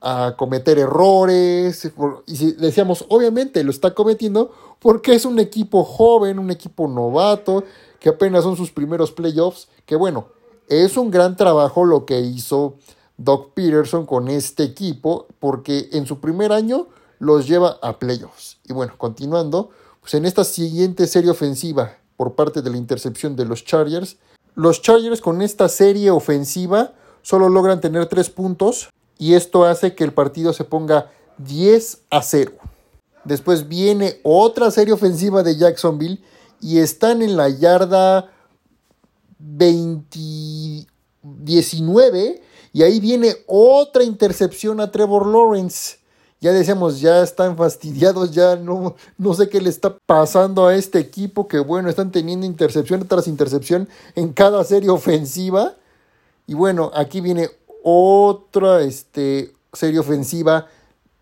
a 0.00 0.36
cometer 0.38 0.78
errores. 0.78 1.92
Y 2.26 2.52
decíamos, 2.52 3.04
obviamente 3.10 3.62
lo 3.62 3.70
está 3.70 3.92
cometiendo 3.92 4.50
porque 4.78 5.16
es 5.16 5.26
un 5.26 5.38
equipo 5.38 5.84
joven, 5.84 6.38
un 6.38 6.50
equipo 6.50 6.88
novato, 6.88 7.64
que 8.00 8.08
apenas 8.08 8.42
son 8.42 8.56
sus 8.56 8.72
primeros 8.72 9.12
playoffs. 9.12 9.68
Que 9.84 9.96
bueno, 9.96 10.28
es 10.66 10.96
un 10.96 11.10
gran 11.10 11.36
trabajo 11.36 11.84
lo 11.84 12.06
que 12.06 12.20
hizo 12.20 12.76
Doc 13.18 13.52
Peterson 13.52 14.06
con 14.06 14.28
este 14.28 14.62
equipo, 14.62 15.26
porque 15.40 15.90
en 15.92 16.06
su 16.06 16.20
primer 16.20 16.52
año 16.52 16.86
los 17.18 17.46
lleva 17.46 17.78
a 17.82 17.98
playoffs. 17.98 18.51
Y 18.64 18.72
bueno, 18.72 18.94
continuando, 18.96 19.70
pues 20.00 20.14
en 20.14 20.24
esta 20.24 20.44
siguiente 20.44 21.06
serie 21.06 21.30
ofensiva 21.30 21.98
por 22.16 22.34
parte 22.34 22.62
de 22.62 22.70
la 22.70 22.76
intercepción 22.76 23.36
de 23.36 23.44
los 23.44 23.64
Chargers, 23.64 24.16
los 24.54 24.82
Chargers 24.82 25.20
con 25.20 25.42
esta 25.42 25.68
serie 25.68 26.10
ofensiva 26.10 26.92
solo 27.22 27.48
logran 27.48 27.80
tener 27.80 28.06
tres 28.06 28.30
puntos 28.30 28.90
y 29.18 29.34
esto 29.34 29.64
hace 29.64 29.94
que 29.94 30.04
el 30.04 30.12
partido 30.12 30.52
se 30.52 30.64
ponga 30.64 31.10
10 31.38 32.02
a 32.10 32.22
0. 32.22 32.52
Después 33.24 33.68
viene 33.68 34.20
otra 34.24 34.70
serie 34.70 34.94
ofensiva 34.94 35.42
de 35.42 35.56
Jacksonville 35.56 36.22
y 36.60 36.78
están 36.78 37.22
en 37.22 37.36
la 37.36 37.48
yarda 37.48 38.32
20, 39.38 40.86
19 41.22 42.42
y 42.72 42.82
ahí 42.82 43.00
viene 43.00 43.36
otra 43.46 44.02
intercepción 44.02 44.80
a 44.80 44.90
Trevor 44.90 45.26
Lawrence. 45.26 45.98
Ya 46.42 46.52
decíamos, 46.52 47.00
ya 47.00 47.22
están 47.22 47.56
fastidiados, 47.56 48.32
ya 48.32 48.56
no, 48.56 48.96
no 49.16 49.32
sé 49.32 49.48
qué 49.48 49.60
le 49.60 49.70
está 49.70 49.96
pasando 50.06 50.66
a 50.66 50.74
este 50.74 50.98
equipo, 50.98 51.46
que 51.46 51.60
bueno, 51.60 51.88
están 51.88 52.10
teniendo 52.10 52.44
intercepción 52.44 53.06
tras 53.06 53.28
intercepción 53.28 53.88
en 54.16 54.32
cada 54.32 54.64
serie 54.64 54.90
ofensiva. 54.90 55.76
Y 56.48 56.54
bueno, 56.54 56.90
aquí 56.96 57.20
viene 57.20 57.48
otra 57.84 58.80
este, 58.80 59.52
serie 59.72 60.00
ofensiva 60.00 60.66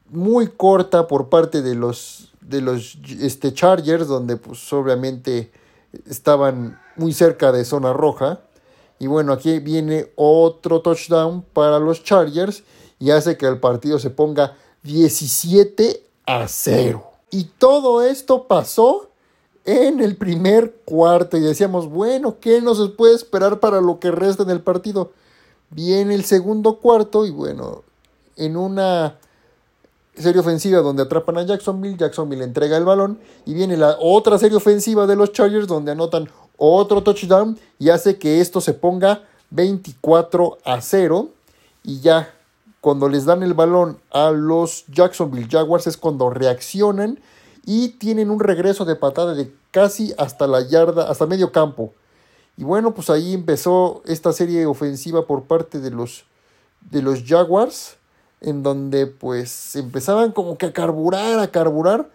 muy 0.08 0.46
corta 0.46 1.06
por 1.06 1.28
parte 1.28 1.60
de 1.60 1.74
los, 1.74 2.32
de 2.40 2.62
los 2.62 2.96
este, 3.20 3.52
Chargers, 3.52 4.08
donde 4.08 4.38
pues 4.38 4.72
obviamente 4.72 5.52
estaban 6.06 6.80
muy 6.96 7.12
cerca 7.12 7.52
de 7.52 7.66
zona 7.66 7.92
roja. 7.92 8.40
Y 8.98 9.06
bueno, 9.06 9.34
aquí 9.34 9.58
viene 9.58 10.12
otro 10.16 10.80
touchdown 10.80 11.44
para 11.52 11.78
los 11.78 12.04
Chargers 12.04 12.62
y 12.98 13.10
hace 13.10 13.36
que 13.36 13.44
el 13.44 13.60
partido 13.60 13.98
se 13.98 14.08
ponga 14.08 14.56
17 14.82 16.02
a 16.26 16.48
0. 16.48 17.04
Y 17.30 17.44
todo 17.44 18.02
esto 18.02 18.46
pasó 18.46 19.10
en 19.64 20.00
el 20.00 20.16
primer 20.16 20.74
cuarto 20.84 21.36
y 21.36 21.40
decíamos, 21.40 21.88
bueno, 21.88 22.36
¿qué 22.40 22.60
nos 22.60 22.90
puede 22.92 23.14
esperar 23.14 23.60
para 23.60 23.80
lo 23.80 24.00
que 24.00 24.10
resta 24.10 24.42
en 24.42 24.50
el 24.50 24.60
partido? 24.60 25.12
Viene 25.70 26.14
el 26.14 26.24
segundo 26.24 26.78
cuarto 26.78 27.26
y 27.26 27.30
bueno, 27.30 27.84
en 28.36 28.56
una 28.56 29.18
serie 30.16 30.40
ofensiva 30.40 30.80
donde 30.80 31.02
atrapan 31.02 31.38
a 31.38 31.42
Jacksonville, 31.44 31.96
Jacksonville 31.96 32.42
entrega 32.42 32.76
el 32.76 32.84
balón 32.84 33.20
y 33.46 33.54
viene 33.54 33.76
la 33.76 33.96
otra 34.00 34.38
serie 34.38 34.56
ofensiva 34.56 35.06
de 35.06 35.16
los 35.16 35.32
Chargers 35.32 35.68
donde 35.68 35.92
anotan 35.92 36.28
otro 36.56 37.02
touchdown 37.02 37.58
y 37.78 37.90
hace 37.90 38.18
que 38.18 38.40
esto 38.40 38.60
se 38.60 38.74
ponga 38.74 39.22
24 39.50 40.58
a 40.64 40.80
0 40.80 41.28
y 41.84 42.00
ya 42.00 42.34
cuando 42.80 43.08
les 43.08 43.24
dan 43.24 43.42
el 43.42 43.54
balón 43.54 43.98
a 44.10 44.30
los 44.30 44.84
Jacksonville 44.88 45.48
Jaguars 45.50 45.86
es 45.86 45.96
cuando 45.96 46.30
reaccionan 46.30 47.18
y 47.66 47.90
tienen 47.90 48.30
un 48.30 48.40
regreso 48.40 48.84
de 48.84 48.96
patada 48.96 49.34
de 49.34 49.52
casi 49.70 50.14
hasta 50.18 50.46
la 50.46 50.66
yarda, 50.66 51.10
hasta 51.10 51.26
medio 51.26 51.52
campo. 51.52 51.92
Y 52.56 52.64
bueno, 52.64 52.94
pues 52.94 53.10
ahí 53.10 53.34
empezó 53.34 54.02
esta 54.06 54.32
serie 54.32 54.66
ofensiva 54.66 55.26
por 55.26 55.44
parte 55.44 55.78
de 55.80 55.90
los, 55.90 56.24
de 56.90 57.02
los 57.02 57.24
Jaguars, 57.24 57.96
en 58.40 58.62
donde 58.62 59.06
pues 59.06 59.76
empezaban 59.76 60.32
como 60.32 60.56
que 60.58 60.66
a 60.66 60.72
carburar, 60.72 61.38
a 61.38 61.50
carburar, 61.50 62.10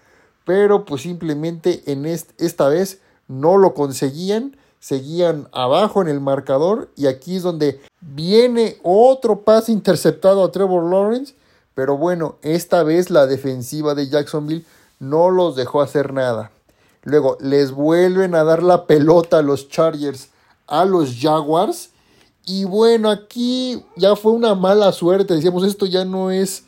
pero 0.45 0.85
pues 0.85 1.01
simplemente 1.01 1.83
en 1.91 2.05
esta 2.05 2.67
vez 2.67 3.01
no 3.27 3.57
lo 3.57 3.73
conseguían, 3.73 4.57
seguían 4.79 5.47
abajo 5.51 6.01
en 6.01 6.07
el 6.07 6.21
marcador 6.21 6.89
y 6.95 7.07
aquí 7.07 7.37
es 7.37 7.43
donde 7.43 7.81
viene 8.01 8.77
otro 8.83 9.41
pase 9.41 9.71
interceptado 9.71 10.43
a 10.43 10.51
Trevor 10.51 10.89
Lawrence, 10.89 11.33
pero 11.73 11.97
bueno, 11.97 12.37
esta 12.41 12.83
vez 12.83 13.09
la 13.09 13.27
defensiva 13.27 13.95
de 13.95 14.07
Jacksonville 14.07 14.65
no 14.99 15.29
los 15.29 15.55
dejó 15.55 15.81
hacer 15.81 16.13
nada. 16.13 16.51
Luego 17.03 17.37
les 17.39 17.71
vuelven 17.71 18.33
a 18.35 18.43
dar 18.43 18.63
la 18.63 18.87
pelota 18.87 19.39
a 19.39 19.41
los 19.43 19.69
Chargers, 19.69 20.29
a 20.67 20.85
los 20.85 21.17
Jaguars. 21.19 21.91
Y 22.45 22.65
bueno, 22.65 23.09
aquí 23.09 23.83
ya 23.95 24.15
fue 24.15 24.31
una 24.31 24.55
mala 24.55 24.91
suerte. 24.91 25.35
Decíamos, 25.35 25.63
esto 25.63 25.85
ya 25.85 26.03
no 26.05 26.31
es, 26.31 26.63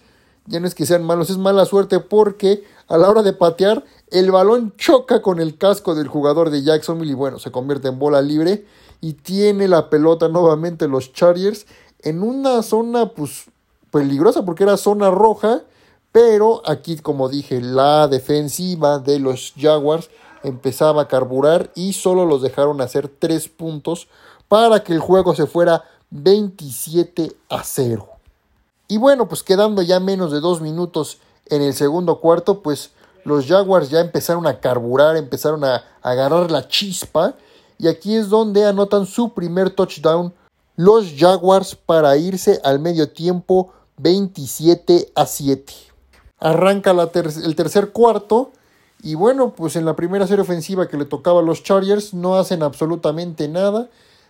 ya 0.45 0.59
no 0.59 0.67
es 0.67 0.75
que 0.75 0.85
sean 0.85 1.03
malos, 1.03 1.29
es 1.29 1.37
mala 1.37 1.65
suerte 1.65 1.99
porque 1.99 2.63
a 2.87 2.97
la 2.97 3.09
hora 3.09 3.23
de 3.23 3.33
patear 3.33 3.83
el 4.11 4.31
balón 4.31 4.73
choca 4.77 5.21
con 5.21 5.39
el 5.39 5.57
casco 5.57 5.95
del 5.95 6.07
jugador 6.07 6.49
de 6.49 6.63
Jacksonville 6.63 7.11
y 7.11 7.15
bueno, 7.15 7.39
se 7.39 7.51
convierte 7.51 7.89
en 7.89 7.99
bola 7.99 8.21
libre 8.21 8.65
y 9.01 9.13
tiene 9.13 9.67
la 9.67 9.89
pelota 9.89 10.27
nuevamente 10.29 10.87
los 10.87 11.13
Chargers 11.13 11.65
en 12.01 12.23
una 12.23 12.63
zona 12.63 13.09
pues 13.09 13.45
peligrosa 13.91 14.45
porque 14.45 14.63
era 14.63 14.77
zona 14.77 15.11
roja, 15.11 15.63
pero 16.11 16.61
aquí 16.65 16.97
como 16.97 17.29
dije, 17.29 17.61
la 17.61 18.07
defensiva 18.07 18.99
de 18.99 19.19
los 19.19 19.53
Jaguars 19.57 20.09
empezaba 20.43 21.03
a 21.03 21.07
carburar 21.07 21.71
y 21.75 21.93
solo 21.93 22.25
los 22.25 22.41
dejaron 22.41 22.81
hacer 22.81 23.09
tres 23.09 23.49
puntos 23.49 24.07
para 24.47 24.83
que 24.83 24.93
el 24.93 24.99
juego 24.99 25.35
se 25.35 25.47
fuera 25.47 25.83
27 26.11 27.33
a 27.49 27.63
0. 27.63 28.07
Y 28.87 28.97
bueno, 28.97 29.27
pues 29.27 29.43
quedando 29.43 29.81
ya 29.81 29.99
menos 29.99 30.31
de 30.31 30.39
dos 30.39 30.61
minutos 30.61 31.17
en 31.47 31.61
el 31.61 31.73
segundo 31.73 32.19
cuarto, 32.19 32.61
pues 32.61 32.91
los 33.27 33.45
Jaguars 33.45 33.89
ya 33.89 33.99
empezaron 33.99 34.47
a 34.47 34.61
carburar, 34.61 35.17
empezaron 35.17 35.65
a, 35.65 35.83
agarrar 36.01 36.49
la 36.49 36.65
chispa. 36.69 37.35
Y 37.77 37.89
aquí 37.89 38.15
es 38.15 38.29
donde 38.29 38.65
anotan 38.65 39.05
su 39.05 39.33
primer 39.33 39.69
touchdown 39.69 40.33
los 40.77 41.13
Jaguars 41.17 41.75
para 41.75 42.15
irse 42.15 42.61
al 42.63 42.79
medio 42.79 43.09
tiempo 43.09 43.73
27 43.97 45.11
a 45.13 45.25
7. 45.25 45.73
Arranca 46.39 46.91
el 46.91 47.55
tercer 47.57 47.91
cuarto 47.91 48.53
y 49.03 49.15
bueno, 49.15 49.53
pues 49.53 49.75
en 49.75 49.83
la 49.83 49.97
primera 49.97 50.25
serie 50.25 50.43
ofensiva 50.43 50.87
que 50.87 50.95
le 50.95 51.03
tocaba 51.03 51.41
a 51.41 51.43
los 51.43 51.63
Chargers 51.63 52.13
no 52.13 52.37
hacen 52.37 52.63
absolutamente 52.63 53.49
nada. 53.49 53.89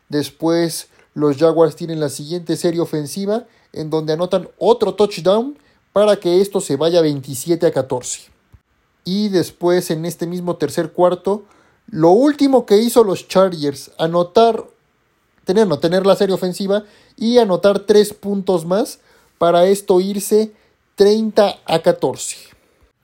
Después 0.09 0.87
los 1.13 1.37
Jaguars 1.37 1.75
tienen 1.75 1.99
la 1.99 2.09
siguiente 2.09 2.57
serie 2.57 2.81
ofensiva 2.81 3.45
en 3.73 3.91
donde 3.91 4.13
anotan 4.13 4.49
otro 4.57 4.95
touchdown 4.95 5.55
para 5.93 6.15
que 6.15 6.41
esto 6.41 6.61
se 6.61 6.77
vaya 6.77 7.01
27 7.01 7.67
a 7.67 7.71
14. 7.71 8.36
Y 9.07 9.29
después 9.29 9.89
en 9.89 10.03
este 10.03 10.27
mismo 10.27 10.57
tercer 10.57 10.91
cuarto, 10.91 11.45
lo 11.89 12.09
último 12.09 12.65
que 12.65 12.75
hizo 12.75 13.05
los 13.05 13.29
Chargers, 13.29 13.89
anotar, 13.97 14.65
tener, 15.45 15.65
no, 15.65 15.79
tener 15.79 16.05
la 16.05 16.17
serie 16.17 16.35
ofensiva 16.35 16.83
y 17.15 17.37
anotar 17.37 17.79
tres 17.79 18.13
puntos 18.13 18.65
más 18.65 18.99
para 19.37 19.65
esto 19.65 20.01
irse 20.01 20.51
30 20.95 21.55
a 21.65 21.79
14. 21.79 22.35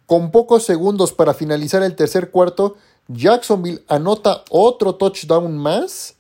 Con 0.06 0.32
pocos 0.32 0.66
segundos 0.66 1.14
para 1.14 1.34
finalizar 1.34 1.82
el 1.84 1.96
tercer 1.96 2.32
cuarto, 2.32 2.76
Jacksonville 3.08 3.86
anota 3.88 4.44
otro 4.50 4.96
touchdown 4.96 5.58
más. 5.58 6.16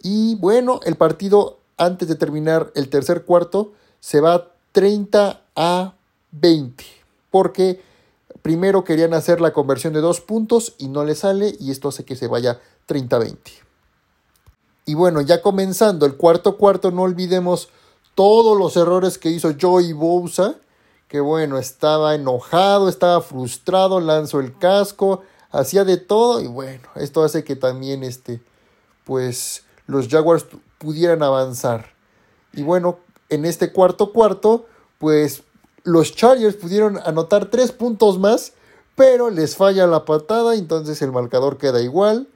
Y 0.00 0.36
bueno, 0.36 0.78
el 0.84 0.94
partido 0.94 1.58
antes 1.76 2.06
de 2.06 2.14
terminar 2.14 2.70
el 2.76 2.88
tercer 2.88 3.24
cuarto 3.24 3.72
se 3.98 4.20
va 4.20 4.52
30 4.70 5.40
a 5.56 5.94
20. 6.30 6.84
Porque 7.32 7.82
Primero 8.44 8.84
querían 8.84 9.14
hacer 9.14 9.40
la 9.40 9.54
conversión 9.54 9.94
de 9.94 10.02
dos 10.02 10.20
puntos 10.20 10.74
y 10.76 10.88
no 10.88 11.02
le 11.02 11.14
sale 11.14 11.56
y 11.58 11.70
esto 11.70 11.88
hace 11.88 12.04
que 12.04 12.14
se 12.14 12.26
vaya 12.26 12.60
30-20. 12.86 13.38
Y 14.84 14.92
bueno, 14.92 15.22
ya 15.22 15.40
comenzando 15.40 16.04
el 16.04 16.18
cuarto 16.18 16.58
cuarto, 16.58 16.90
no 16.90 17.04
olvidemos 17.04 17.70
todos 18.14 18.58
los 18.58 18.76
errores 18.76 19.16
que 19.16 19.30
hizo 19.30 19.54
Joey 19.58 19.94
Bosa, 19.94 20.56
que 21.08 21.20
bueno, 21.20 21.56
estaba 21.56 22.14
enojado, 22.14 22.90
estaba 22.90 23.22
frustrado, 23.22 23.98
lanzó 23.98 24.40
el 24.40 24.58
casco, 24.58 25.22
hacía 25.50 25.84
de 25.84 25.96
todo 25.96 26.42
y 26.42 26.46
bueno, 26.46 26.86
esto 26.96 27.24
hace 27.24 27.44
que 27.44 27.56
también 27.56 28.04
este, 28.04 28.42
pues 29.04 29.64
los 29.86 30.08
Jaguars 30.08 30.44
pudieran 30.76 31.22
avanzar. 31.22 31.94
Y 32.52 32.62
bueno, 32.62 32.98
en 33.30 33.46
este 33.46 33.72
cuarto 33.72 34.12
cuarto, 34.12 34.66
pues 34.98 35.44
los 35.84 36.14
Chargers 36.14 36.56
pudieron 36.56 36.98
anotar 37.04 37.50
tres 37.50 37.70
puntos 37.70 38.18
más, 38.18 38.54
pero 38.96 39.30
les 39.30 39.56
falla 39.56 39.86
la 39.86 40.04
patada, 40.04 40.54
entonces 40.54 41.00
el 41.02 41.12
marcador 41.12 41.58
queda 41.58 41.80
igual. 41.80 42.26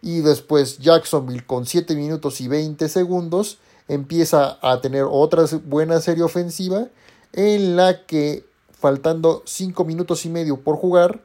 Y 0.00 0.20
después 0.20 0.78
Jacksonville 0.78 1.46
con 1.46 1.66
7 1.66 1.94
minutos 1.94 2.40
y 2.40 2.48
20 2.48 2.88
segundos 2.88 3.58
empieza 3.88 4.58
a 4.60 4.80
tener 4.80 5.04
otra 5.08 5.44
buena 5.64 6.00
serie 6.00 6.24
ofensiva 6.24 6.88
en 7.32 7.76
la 7.76 8.04
que 8.06 8.44
faltando 8.72 9.42
5 9.46 9.84
minutos 9.84 10.24
y 10.24 10.30
medio 10.30 10.60
por 10.60 10.76
jugar, 10.76 11.22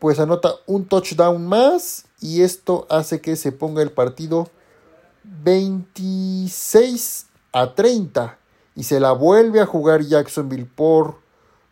pues 0.00 0.18
anota 0.18 0.54
un 0.66 0.86
touchdown 0.86 1.46
más 1.46 2.06
y 2.20 2.42
esto 2.42 2.86
hace 2.90 3.20
que 3.20 3.36
se 3.36 3.52
ponga 3.52 3.82
el 3.82 3.90
partido 3.90 4.48
26 5.24 7.26
a 7.52 7.74
30 7.74 8.38
y 8.76 8.84
se 8.84 9.00
la 9.00 9.12
vuelve 9.12 9.60
a 9.60 9.66
jugar 9.66 10.02
Jacksonville 10.02 10.66
por 10.66 11.18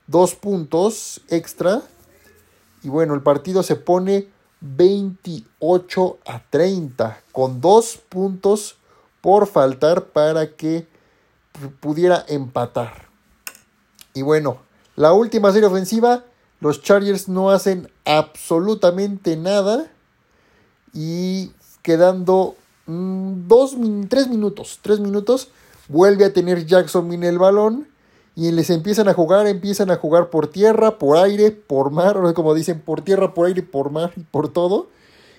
dos 0.06 0.34
puntos 0.34 1.20
extra. 1.28 1.82
Y 2.82 2.88
bueno, 2.88 3.14
el 3.14 3.22
partido 3.22 3.62
se 3.62 3.76
pone 3.76 4.28
28 4.60 6.18
a 6.26 6.42
30 6.48 7.20
con 7.32 7.60
dos 7.60 7.98
puntos 8.08 8.76
por 9.20 9.46
faltar 9.46 10.06
para 10.06 10.54
que 10.54 10.86
pudiera 11.80 12.24
empatar. 12.28 13.08
Y 14.14 14.22
bueno, 14.22 14.58
la 14.96 15.12
última 15.12 15.52
serie 15.52 15.68
ofensiva, 15.68 16.24
los 16.60 16.82
Chargers 16.82 17.28
no 17.28 17.50
hacen 17.50 17.90
absolutamente 18.04 19.36
nada 19.36 19.90
y 20.92 21.52
quedando 21.82 22.56
mm, 22.86 24.04
tres 24.08 24.28
minutos, 24.28 24.78
tres 24.82 25.00
minutos, 25.00 25.48
vuelve 25.88 26.24
a 26.24 26.32
tener 26.32 26.66
Jacksonville 26.66 27.28
el 27.28 27.38
balón 27.38 27.88
y 28.34 28.50
les 28.50 28.70
empiezan 28.70 29.08
a 29.08 29.14
jugar, 29.14 29.46
empiezan 29.46 29.90
a 29.90 29.96
jugar 29.96 30.30
por 30.30 30.46
tierra, 30.46 30.98
por 30.98 31.16
aire, 31.18 31.50
por 31.50 31.90
mar, 31.90 32.16
como 32.34 32.54
dicen, 32.54 32.80
por 32.80 33.02
tierra, 33.02 33.34
por 33.34 33.46
aire, 33.46 33.62
por 33.62 33.90
mar 33.90 34.12
y 34.16 34.20
por 34.20 34.48
todo. 34.48 34.88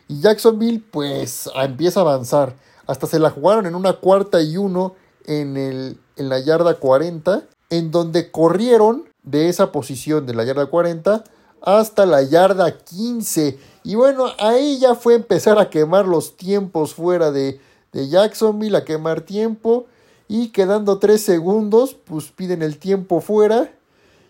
Y 0.07 0.19
Jacksonville 0.19 0.83
pues 0.91 1.49
empieza 1.55 2.01
a 2.01 2.03
avanzar. 2.03 2.55
Hasta 2.85 3.07
se 3.07 3.19
la 3.19 3.29
jugaron 3.29 3.65
en 3.65 3.75
una 3.75 3.93
cuarta 3.93 4.41
y 4.41 4.57
uno 4.57 4.95
en, 5.25 5.55
el, 5.55 5.97
en 6.17 6.29
la 6.29 6.39
yarda 6.39 6.75
40, 6.75 7.43
en 7.69 7.91
donde 7.91 8.29
corrieron 8.29 9.05
de 9.23 9.47
esa 9.47 9.71
posición 9.71 10.25
de 10.25 10.33
la 10.33 10.43
yarda 10.43 10.65
40 10.65 11.23
hasta 11.63 12.05
la 12.05 12.21
yarda 12.21 12.77
15. 12.77 13.57
Y 13.83 13.95
bueno, 13.95 14.25
ahí 14.37 14.79
ya 14.79 14.95
fue 14.95 15.15
empezar 15.15 15.57
a 15.57 15.69
quemar 15.69 16.05
los 16.05 16.35
tiempos 16.35 16.93
fuera 16.93 17.31
de, 17.31 17.59
de 17.93 18.09
Jacksonville, 18.09 18.77
a 18.77 18.83
quemar 18.83 19.21
tiempo. 19.21 19.87
Y 20.27 20.49
quedando 20.49 20.99
3 20.99 21.21
segundos, 21.21 21.93
pues 21.93 22.31
piden 22.31 22.61
el 22.61 22.77
tiempo 22.77 23.21
fuera. 23.21 23.73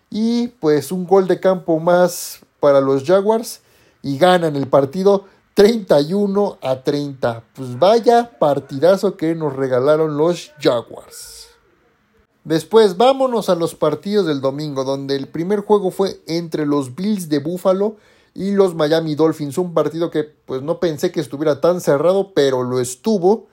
Y 0.10 0.48
pues 0.48 0.92
un 0.92 1.06
gol 1.06 1.28
de 1.28 1.40
campo 1.40 1.80
más 1.80 2.40
para 2.60 2.82
los 2.82 3.04
Jaguars. 3.04 3.62
Y 4.02 4.18
ganan 4.18 4.56
el 4.56 4.68
partido 4.68 5.26
31 5.54 6.58
a 6.62 6.84
30. 6.84 7.44
Pues 7.56 7.78
vaya 7.78 8.38
partidazo 8.40 9.18
que 9.18 9.36
nos 9.36 9.56
regalaron 9.56 10.18
los 10.18 10.52
Jaguars. 10.60 11.48
Después 12.44 12.98
vámonos 12.98 13.48
a 13.50 13.56
los 13.56 13.74
partidos 13.74 14.26
del 14.26 14.42
domingo, 14.42 14.84
donde 14.84 15.16
el 15.16 15.28
primer 15.28 15.62
juego 15.62 15.92
fue 15.92 16.22
entre 16.28 16.66
los 16.66 16.94
Bills 16.94 17.30
de 17.30 17.40
Buffalo 17.40 17.96
y 18.34 18.52
los 18.52 18.76
Miami 18.76 19.16
Dolphins. 19.16 19.58
Un 19.58 19.74
partido 19.74 20.12
que 20.12 20.24
pues 20.24 20.62
no 20.62 20.80
pensé 20.80 21.12
que 21.12 21.22
estuviera 21.22 21.62
tan 21.62 21.80
cerrado, 21.80 22.34
pero 22.34 22.64
lo 22.64 22.82
estuvo. 22.82 23.48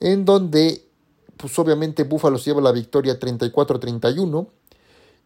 En 0.00 0.26
donde 0.26 0.84
pues 1.36 1.58
obviamente 1.58 2.04
Buffalo 2.04 2.38
lleva 2.38 2.60
la 2.60 2.72
victoria 2.72 3.18
34-31. 3.18 4.46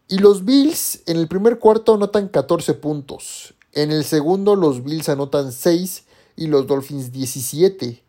Y 0.07 0.17
los 0.17 0.43
Bills 0.43 1.03
en 1.05 1.17
el 1.17 1.27
primer 1.27 1.59
cuarto 1.59 1.93
anotan 1.93 2.29
14 2.29 2.73
puntos. 2.75 3.53
En 3.73 3.91
el 3.91 4.03
segundo 4.03 4.55
los 4.55 4.83
Bills 4.83 5.09
anotan 5.09 5.51
6 5.51 6.05
y 6.35 6.47
los 6.47 6.65
Dolphins 6.67 7.11
17. 7.11 8.03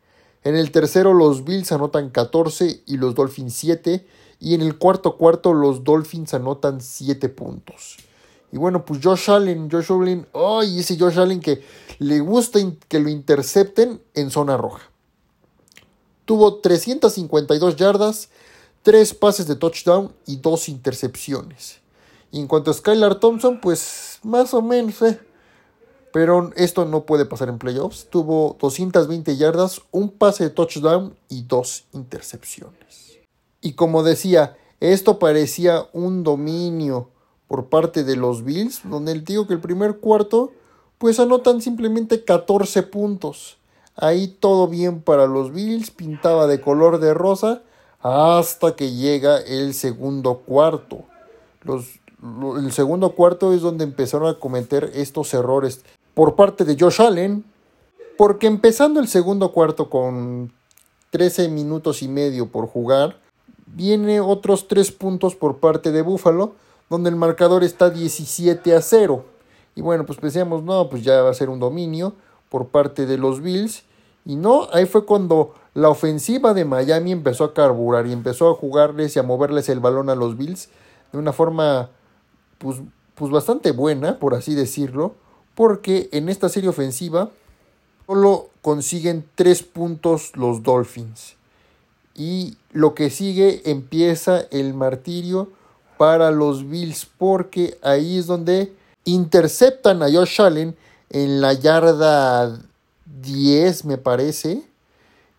En 0.45 0.57
el 0.57 0.71
tercero 0.71 1.13
los 1.13 1.45
Bills 1.45 1.73
anotan 1.73 2.09
14 2.09 2.83
y 2.87 2.97
los 2.97 3.15
Dolphins 3.15 3.55
7. 3.55 4.07
Y 4.41 4.55
en 4.55 4.63
el 4.63 4.79
cuarto 4.79 5.19
cuarto 5.19 5.53
los 5.53 5.85
Dolphins 5.85 6.33
anotan 6.33 6.81
7 6.81 7.29
puntos. 7.29 7.99
Y 8.53 8.57
bueno, 8.57 8.85
pues 8.85 9.01
Josh 9.03 9.31
Allen, 9.31 9.71
Josh 9.71 9.93
Allen, 9.93 10.27
ay, 10.33 10.81
ese 10.81 10.99
Josh 10.99 11.19
Allen 11.19 11.41
que 11.41 11.63
le 11.99 12.21
gusta 12.21 12.59
que 12.89 12.99
lo 12.99 13.09
intercepten 13.09 14.01
en 14.15 14.31
zona 14.31 14.57
roja. 14.57 14.90
Tuvo 16.31 16.59
352 16.59 17.75
yardas, 17.75 18.29
3 18.85 19.15
pases 19.15 19.49
de 19.49 19.57
touchdown 19.57 20.13
y 20.29 20.37
2 20.37 20.69
intercepciones. 20.69 21.81
Y 22.31 22.39
en 22.39 22.47
cuanto 22.47 22.71
a 22.71 22.75
Skylar 22.75 23.17
Thompson, 23.17 23.61
pues 23.61 24.21
más 24.23 24.55
o 24.55 24.63
menos, 24.63 25.03
eh, 25.03 25.19
pero 26.13 26.53
esto 26.55 26.85
no 26.85 27.05
puede 27.05 27.27
pasar 27.27 27.49
en 27.49 27.59
playoffs. 27.59 28.07
Tuvo 28.11 28.57
220 28.61 29.37
yardas, 29.37 29.83
un 29.91 30.09
pase 30.09 30.45
de 30.45 30.51
touchdown 30.51 31.17
y 31.29 31.43
dos 31.43 31.87
intercepciones. 31.95 33.19
Y 33.61 33.73
como 33.73 34.05
decía, 34.05 34.57
esto 34.79 35.19
parecía 35.19 35.89
un 35.93 36.23
dominio 36.23 37.11
por 37.49 37.71
parte 37.71 38.05
de 38.05 38.15
los 38.15 38.45
Bills, 38.45 38.83
donde 38.85 39.11
el 39.11 39.25
tío 39.25 39.49
que 39.49 39.55
el 39.55 39.61
primer 39.61 39.97
cuarto, 39.97 40.53
pues 40.99 41.19
anotan 41.19 41.61
simplemente 41.61 42.25
14 42.25 42.85
puntos. 42.85 43.59
Ahí 44.01 44.29
todo 44.29 44.67
bien 44.67 45.03
para 45.03 45.27
los 45.27 45.53
Bills, 45.53 45.91
pintaba 45.91 46.47
de 46.47 46.61
color 46.61 47.01
de 47.01 47.13
rosa 47.13 47.63
hasta 48.01 48.75
que 48.75 48.93
llega 48.93 49.39
el 49.39 49.75
segundo 49.75 50.39
cuarto. 50.39 51.05
Los, 51.63 52.01
el 52.59 52.73
segundo 52.73 53.11
cuarto 53.11 53.53
es 53.53 53.61
donde 53.61 53.85
empezaron 53.85 54.29
a 54.29 54.39
cometer 54.39 54.91
estos 54.95 55.35
errores 55.35 55.85
por 56.15 56.35
parte 56.35 56.65
de 56.65 56.77
Josh 56.79 57.03
Allen, 57.03 57.45
porque 58.17 58.47
empezando 58.47 59.01
el 59.01 59.09
segundo 59.09 59.53
cuarto 59.53 59.91
con 59.91 60.51
13 61.11 61.49
minutos 61.49 62.03
y 62.03 62.09
medio 62.09 62.49
por 62.49 62.69
jugar, 62.69 63.19
viene 63.67 64.21
otros 64.21 64.67
3 64.69 64.93
puntos 64.93 65.35
por 65.35 65.59
parte 65.59 65.93
de 65.93 66.03
Buffalo, 66.03 66.55
donde 66.89 67.11
el 67.11 67.17
marcador 67.17 67.65
está 67.65 67.91
17 67.91 68.75
a 68.75 68.81
0. 68.81 69.25
Y 69.75 69.83
bueno, 69.83 70.07
pues 70.07 70.19
pensamos, 70.19 70.63
no, 70.63 70.89
pues 70.89 71.05
ya 71.05 71.23
va 71.23 71.31
a 71.31 71.35
ser 71.35 71.51
un 71.51 71.61
dominio 71.61 72.15
por 72.49 72.69
parte 72.69 73.07
de 73.07 73.19
los 73.19 73.41
Bills. 73.41 73.85
Y 74.31 74.37
no, 74.37 74.69
ahí 74.73 74.87
fue 74.87 75.05
cuando 75.05 75.57
la 75.75 75.89
ofensiva 75.89 76.55
de 76.55 76.65
Miami 76.65 77.11
empezó 77.11 77.43
a 77.43 77.53
carburar 77.53 78.07
y 78.07 78.13
empezó 78.13 78.49
a 78.49 78.55
jugarles 78.55 79.17
y 79.17 79.19
a 79.19 79.25
moverles 79.25 79.69
el 79.69 79.81
balón 79.81 80.09
a 80.09 80.15
los 80.15 80.37
Bills 80.37 80.69
de 81.11 81.19
una 81.19 81.33
forma 81.33 81.91
pues, 82.59 82.81
pues 83.17 83.33
bastante 83.33 83.73
buena, 83.73 84.21
por 84.21 84.35
así 84.35 84.55
decirlo 84.55 85.17
porque 85.57 86.09
en 86.13 86.29
esta 86.29 86.49
serie 86.49 86.69
ofensiva 86.69 87.31
solo 88.07 88.51
consiguen 88.63 89.27
tres 89.35 89.65
puntos 89.65 90.31
los 90.37 90.63
Dolphins. 90.63 91.35
Y 92.15 92.57
lo 92.71 92.95
que 92.95 93.11
sigue 93.11 93.63
empieza 93.69 94.43
el 94.53 94.75
martirio 94.75 95.51
para 95.99 96.31
los 96.31 96.71
Bills 96.71 97.05
porque 97.19 97.79
ahí 97.83 98.19
es 98.19 98.29
donde 98.29 98.73
interceptan 99.05 100.05
a 100.05 100.07
Josh 100.09 100.41
Allen 100.41 100.77
en 101.09 101.41
la 101.41 101.53
yarda 101.53 102.61
10 103.23 103.85
me 103.85 103.99
parece. 103.99 104.63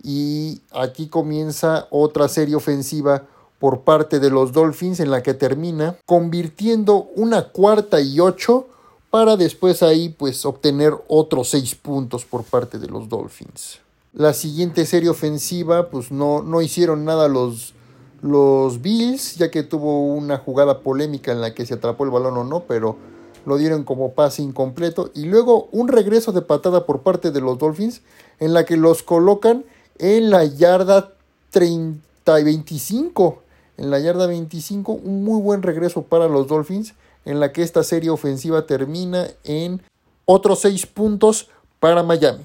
Y 0.03 0.61
aquí 0.71 1.07
comienza 1.07 1.87
otra 1.91 2.27
serie 2.27 2.55
ofensiva 2.55 3.27
por 3.59 3.81
parte 3.81 4.19
de 4.19 4.31
los 4.31 4.51
Dolphins 4.51 4.99
en 4.99 5.11
la 5.11 5.21
que 5.21 5.35
termina 5.35 5.95
convirtiendo 6.07 7.09
una 7.15 7.49
cuarta 7.49 8.01
y 8.01 8.19
ocho 8.19 8.67
para 9.11 9.37
después 9.37 9.83
ahí 9.83 10.09
pues 10.09 10.45
obtener 10.45 10.93
otros 11.07 11.49
seis 11.49 11.75
puntos 11.75 12.25
por 12.25 12.43
parte 12.43 12.79
de 12.79 12.87
los 12.87 13.07
Dolphins. 13.07 13.79
La 14.13 14.33
siguiente 14.33 14.85
serie 14.85 15.09
ofensiva 15.09 15.89
pues 15.89 16.11
no, 16.11 16.41
no 16.41 16.61
hicieron 16.61 17.05
nada 17.05 17.27
los, 17.27 17.75
los 18.23 18.81
Bills, 18.81 19.35
ya 19.35 19.51
que 19.51 19.63
tuvo 19.63 20.07
una 20.07 20.37
jugada 20.37 20.79
polémica 20.79 21.31
en 21.31 21.41
la 21.41 21.53
que 21.53 21.65
se 21.65 21.75
atrapó 21.75 22.03
el 22.03 22.09
balón 22.09 22.37
o 22.37 22.43
no, 22.43 22.61
pero 22.61 22.97
lo 23.45 23.57
dieron 23.57 23.83
como 23.83 24.13
pase 24.13 24.41
incompleto. 24.41 25.11
Y 25.13 25.25
luego 25.25 25.69
un 25.71 25.87
regreso 25.87 26.31
de 26.31 26.41
patada 26.41 26.85
por 26.85 27.01
parte 27.01 27.31
de 27.31 27.41
los 27.41 27.57
Dolphins, 27.57 28.01
en 28.39 28.53
la 28.53 28.65
que 28.65 28.77
los 28.77 29.03
colocan 29.03 29.65
en 29.97 30.29
la 30.29 30.45
yarda 30.45 31.11
30 31.51 32.39
y 32.39 32.43
25. 32.43 33.41
En 33.77 33.89
la 33.89 33.99
yarda 33.99 34.27
25, 34.27 34.91
un 34.93 35.23
muy 35.23 35.41
buen 35.41 35.61
regreso 35.61 36.03
para 36.03 36.27
los 36.27 36.47
Dolphins 36.47 36.93
en 37.25 37.39
la 37.39 37.51
que 37.51 37.61
esta 37.63 37.83
serie 37.83 38.09
ofensiva 38.09 38.65
termina 38.65 39.27
en 39.43 39.81
otros 40.25 40.59
6 40.61 40.87
puntos 40.87 41.49
para 41.79 42.03
Miami. 42.03 42.43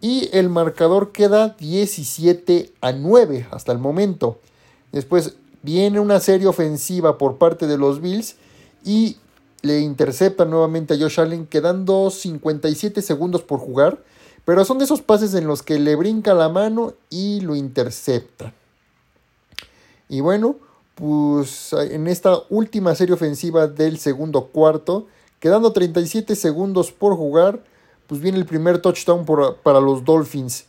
Y 0.00 0.28
el 0.32 0.50
marcador 0.50 1.12
queda 1.12 1.56
17 1.58 2.72
a 2.80 2.92
9 2.92 3.48
hasta 3.50 3.72
el 3.72 3.78
momento. 3.78 4.38
Después 4.92 5.36
viene 5.62 6.00
una 6.00 6.20
serie 6.20 6.46
ofensiva 6.46 7.18
por 7.18 7.38
parte 7.38 7.66
de 7.66 7.78
los 7.78 8.00
Bills 8.00 8.36
y 8.84 9.16
le 9.66 9.80
intercepta 9.80 10.44
nuevamente 10.44 10.94
a 10.94 10.98
Josh 10.98 11.20
Allen 11.20 11.46
quedando 11.46 12.10
57 12.10 13.02
segundos 13.02 13.42
por 13.42 13.60
jugar. 13.60 14.02
Pero 14.44 14.64
son 14.64 14.78
de 14.78 14.84
esos 14.84 15.02
pases 15.02 15.34
en 15.34 15.48
los 15.48 15.62
que 15.62 15.78
le 15.80 15.96
brinca 15.96 16.32
la 16.32 16.48
mano 16.48 16.94
y 17.10 17.40
lo 17.40 17.56
intercepta. 17.56 18.52
Y 20.08 20.20
bueno, 20.20 20.56
pues 20.94 21.72
en 21.72 22.06
esta 22.06 22.42
última 22.48 22.94
serie 22.94 23.14
ofensiva 23.14 23.66
del 23.66 23.98
segundo 23.98 24.46
cuarto, 24.46 25.06
quedando 25.40 25.72
37 25.72 26.36
segundos 26.36 26.92
por 26.92 27.16
jugar, 27.16 27.62
pues 28.06 28.20
viene 28.20 28.38
el 28.38 28.46
primer 28.46 28.80
touchdown 28.80 29.26
para 29.62 29.80
los 29.80 30.04
Dolphins, 30.04 30.66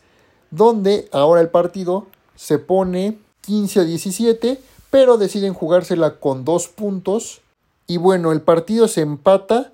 donde 0.50 1.08
ahora 1.12 1.40
el 1.40 1.48
partido 1.48 2.06
se 2.34 2.58
pone 2.58 3.18
15 3.42 3.80
a 3.80 3.84
17, 3.84 4.60
pero 4.90 5.18
deciden 5.18 5.54
jugársela 5.54 6.18
con 6.18 6.44
dos 6.44 6.68
puntos. 6.68 7.40
Y 7.88 7.96
bueno, 7.96 8.32
el 8.32 8.42
partido 8.42 8.86
se 8.86 9.00
empata, 9.00 9.72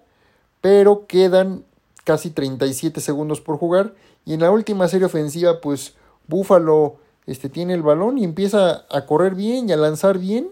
pero 0.61 1.07
quedan 1.07 1.64
casi 2.05 2.31
37 2.31 3.00
segundos 3.00 3.40
por 3.40 3.59
jugar. 3.59 3.94
Y 4.24 4.35
en 4.35 4.40
la 4.40 4.53
última 4.53 4.87
serie 4.88 5.07
ofensiva, 5.07 5.61
pues 5.61 5.94
Buffalo 6.29 6.96
este, 7.27 7.48
tiene 7.48 7.74
el 7.74 7.83
balón 7.83 8.16
y 8.16 8.24
empieza 8.24 8.87
a 8.88 9.05
correr 9.05 9.35
bien 9.35 9.68
y 9.68 9.72
a 9.72 9.77
lanzar 9.77 10.18
bien. 10.18 10.48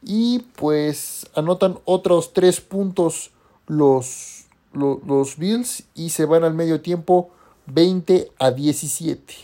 Y 0.00 0.44
pues 0.56 1.26
anotan 1.34 1.78
otros 1.84 2.32
tres 2.32 2.60
puntos 2.60 3.32
los, 3.66 4.46
los, 4.72 5.36
Bills 5.36 5.84
y 5.94 6.10
se 6.10 6.24
van 6.24 6.44
al 6.44 6.54
medio 6.54 6.80
tiempo 6.80 7.30
20 7.66 8.30
a 8.38 8.52
17. 8.52 9.34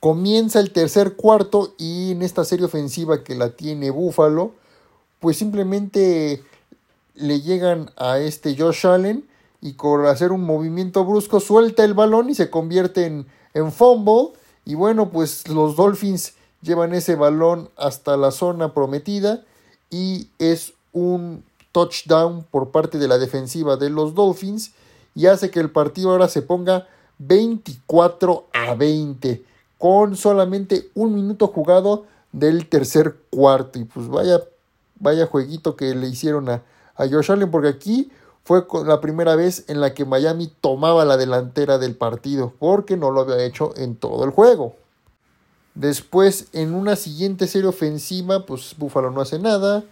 Comienza 0.00 0.60
el 0.60 0.70
tercer 0.70 1.16
cuarto 1.16 1.74
y 1.78 2.12
en 2.12 2.22
esta 2.22 2.44
serie 2.44 2.66
ofensiva 2.66 3.24
que 3.24 3.34
la 3.34 3.50
tiene 3.50 3.90
Buffalo, 3.90 4.52
pues 5.18 5.38
simplemente 5.38 6.42
le 7.16 7.40
llegan 7.40 7.90
a 7.96 8.18
este 8.18 8.56
Josh 8.56 8.86
Allen 8.86 9.26
y 9.60 9.74
con 9.74 10.06
hacer 10.06 10.32
un 10.32 10.42
movimiento 10.42 11.04
brusco 11.04 11.40
suelta 11.40 11.84
el 11.84 11.94
balón 11.94 12.30
y 12.30 12.34
se 12.34 12.50
convierte 12.50 13.06
en, 13.06 13.26
en 13.54 13.72
fumble. 13.72 14.32
Y 14.64 14.74
bueno, 14.74 15.10
pues 15.10 15.48
los 15.48 15.76
Dolphins 15.76 16.34
llevan 16.62 16.94
ese 16.94 17.14
balón 17.14 17.70
hasta 17.76 18.16
la 18.16 18.30
zona 18.30 18.74
prometida 18.74 19.42
y 19.90 20.28
es 20.38 20.72
un 20.92 21.44
touchdown 21.72 22.44
por 22.50 22.70
parte 22.70 22.98
de 22.98 23.08
la 23.08 23.18
defensiva 23.18 23.76
de 23.76 23.90
los 23.90 24.14
Dolphins 24.14 24.72
y 25.14 25.26
hace 25.26 25.50
que 25.50 25.60
el 25.60 25.70
partido 25.70 26.10
ahora 26.10 26.28
se 26.28 26.42
ponga 26.42 26.86
24 27.18 28.46
a 28.52 28.74
20 28.74 29.44
con 29.78 30.16
solamente 30.16 30.88
un 30.94 31.14
minuto 31.14 31.48
jugado 31.48 32.06
del 32.32 32.68
tercer 32.68 33.16
cuarto 33.30 33.78
y 33.78 33.84
pues 33.84 34.08
vaya 34.08 34.40
vaya 34.98 35.26
jueguito 35.26 35.76
que 35.76 35.94
le 35.94 36.08
hicieron 36.08 36.48
a, 36.48 36.62
a 36.96 37.08
Josh 37.08 37.30
Allen 37.30 37.50
porque 37.50 37.68
aquí 37.68 38.10
fue 38.44 38.64
la 38.84 39.00
primera 39.00 39.34
vez 39.34 39.64
en 39.66 39.80
la 39.80 39.92
que 39.92 40.04
Miami 40.04 40.52
tomaba 40.60 41.04
la 41.04 41.16
delantera 41.16 41.78
del 41.78 41.96
partido, 41.96 42.52
porque 42.58 42.96
no 42.96 43.10
lo 43.10 43.22
había 43.22 43.44
hecho 43.44 43.74
en 43.76 43.96
todo 43.96 44.24
el 44.24 44.30
juego. 44.30 44.76
Después, 45.74 46.46
en 46.52 46.74
una 46.74 46.94
siguiente 46.94 47.48
serie 47.48 47.68
ofensiva, 47.68 48.46
pues 48.46 48.76
Buffalo 48.78 49.10
no 49.10 49.20
hace 49.20 49.38
nada. 49.38 49.84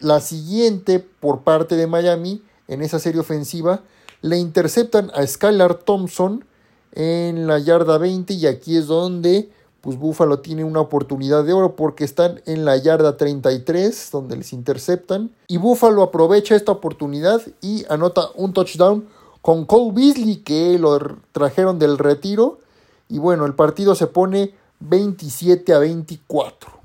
La 0.00 0.20
siguiente, 0.20 1.00
por 1.00 1.42
parte 1.42 1.76
de 1.76 1.86
Miami, 1.86 2.42
en 2.66 2.82
esa 2.82 2.98
serie 2.98 3.20
ofensiva, 3.20 3.82
le 4.22 4.38
interceptan 4.38 5.10
a 5.14 5.26
Skylar 5.26 5.74
Thompson 5.74 6.44
en 6.92 7.46
la 7.46 7.58
yarda 7.58 7.98
20 7.98 8.32
y 8.32 8.46
aquí 8.46 8.76
es 8.78 8.86
donde 8.86 9.50
pues 9.80 9.98
Buffalo 9.98 10.40
tiene 10.40 10.64
una 10.64 10.80
oportunidad 10.80 11.44
de 11.44 11.52
oro 11.52 11.76
porque 11.76 12.04
están 12.04 12.40
en 12.46 12.64
la 12.64 12.76
yarda 12.76 13.16
33 13.16 14.08
donde 14.10 14.36
les 14.36 14.52
interceptan. 14.52 15.30
Y 15.48 15.58
Buffalo 15.58 16.02
aprovecha 16.02 16.56
esta 16.56 16.72
oportunidad 16.72 17.40
y 17.60 17.84
anota 17.88 18.28
un 18.34 18.52
touchdown 18.52 19.08
con 19.42 19.64
Cole 19.64 19.92
Beasley 19.92 20.38
que 20.38 20.78
lo 20.78 20.98
trajeron 21.32 21.78
del 21.78 21.98
retiro. 21.98 22.58
Y 23.08 23.18
bueno 23.18 23.46
el 23.46 23.54
partido 23.54 23.94
se 23.94 24.08
pone 24.08 24.54
27 24.80 25.72
a 25.72 25.78
24 25.78 26.76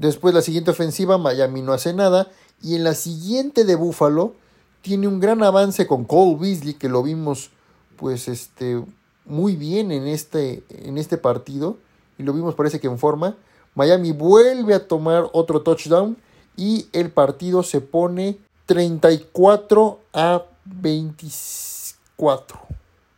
después 0.00 0.34
la 0.34 0.40
siguiente 0.40 0.70
ofensiva 0.70 1.18
Miami 1.18 1.62
no 1.62 1.72
hace 1.72 1.92
nada. 1.92 2.28
Y 2.62 2.74
en 2.74 2.84
la 2.84 2.94
siguiente 2.94 3.64
de 3.64 3.74
Buffalo 3.74 4.34
tiene 4.82 5.06
un 5.06 5.20
gran 5.20 5.42
avance 5.42 5.86
con 5.86 6.04
Cole 6.04 6.36
Beasley 6.40 6.74
que 6.74 6.88
lo 6.88 7.02
vimos 7.02 7.50
pues 7.96 8.28
este 8.28 8.82
muy 9.26 9.56
bien 9.56 9.92
en 9.92 10.06
este, 10.06 10.64
en 10.70 10.96
este 10.96 11.18
partido 11.18 11.76
y 12.20 12.22
lo 12.22 12.34
vimos 12.34 12.54
parece 12.54 12.78
que 12.78 12.86
en 12.86 12.98
forma. 12.98 13.34
Miami 13.74 14.12
vuelve 14.12 14.74
a 14.74 14.86
tomar 14.86 15.30
otro 15.32 15.62
touchdown 15.62 16.16
y 16.56 16.86
el 16.92 17.10
partido 17.10 17.62
se 17.62 17.80
pone 17.80 18.38
34 18.66 19.98
a 20.12 20.44
24. 20.66 22.60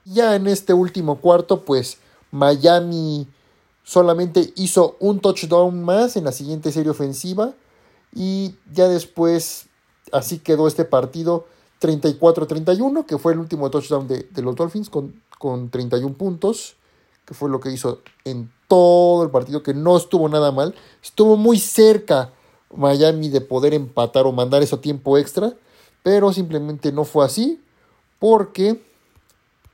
Ya 0.05 0.37
en 0.37 0.47
este 0.47 0.73
último 0.73 1.21
cuarto, 1.21 1.63
pues 1.63 1.99
Miami 2.31 3.27
solamente 3.83 4.53
hizo 4.55 4.97
un 5.01 5.19
touchdown 5.19 5.83
más 5.83 6.17
en 6.17 6.25
la 6.25 6.33
siguiente 6.33 6.71
serie 6.71 6.91
ofensiva 6.91 7.53
y 8.15 8.55
ya 8.73 8.89
después 8.89 9.67
así 10.13 10.39
quedó 10.39 10.69
este 10.69 10.85
partido 10.85 11.47
34-31, 11.81 13.05
que 13.05 13.19
fue 13.19 13.33
el 13.33 13.41
último 13.41 13.69
touchdown 13.69 14.07
de, 14.07 14.29
los 14.37 14.55
Dolphins 14.55 14.89
con, 14.89 15.21
con 15.39 15.71
31 15.71 16.15
puntos, 16.15 16.77
que 17.33 17.39
fue 17.39 17.49
lo 17.49 17.61
que 17.61 17.71
hizo 17.71 18.03
en 18.25 18.53
todo 18.69 19.25
el 19.25 19.31
partido, 19.31 19.63
que 19.63 19.73
no 19.73 19.97
estuvo 19.97 20.29
nada 20.29 20.53
mal. 20.53 20.75
Estuvo 21.03 21.39
muy 21.39 21.59
cerca 21.59 22.31
Miami 22.77 23.31
de 23.31 23.41
poder 23.41 23.73
empatar 23.73 24.27
o 24.27 24.33
mandar 24.33 24.63
eso 24.63 24.77
a 24.77 24.81
tiempo 24.83 25.17
extra, 25.17 25.55
pero 26.03 26.31
simplemente 26.31 26.93
no 26.93 27.05
fue 27.05 27.25
así, 27.25 27.63
porque 28.19 28.85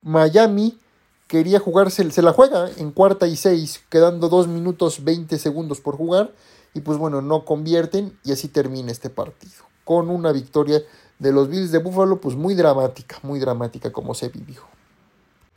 Miami 0.03 0.79
quería 1.27 1.59
jugarse, 1.59 2.09
se 2.13 2.23
la 2.23 2.33
juega 2.33 2.71
en 2.77 2.93
cuarta 2.93 3.27
y 3.27 3.35
seis, 3.35 3.83
quedando 3.91 4.29
2 4.29 4.47
minutos 4.47 5.03
20 5.03 5.37
segundos 5.39 5.81
por 5.81 5.97
jugar, 5.97 6.33
y 6.75 6.81
pues 6.81 6.97
bueno, 6.97 7.23
no 7.23 7.45
convierten 7.45 8.17
y 8.25 8.31
así 8.31 8.47
termina 8.47 8.93
este 8.93 9.11
partido, 9.11 9.65
con 9.85 10.11
una 10.11 10.31
victoria 10.31 10.81
de 11.19 11.33
los 11.33 11.49
Bills 11.49 11.73
de 11.73 11.79
Buffalo, 11.79 12.21
pues 12.21 12.37
muy 12.37 12.55
dramática, 12.55 13.19
muy 13.23 13.41
dramática 13.41 13.91
como 13.91 14.15
se 14.15 14.29
vivió. 14.29 14.63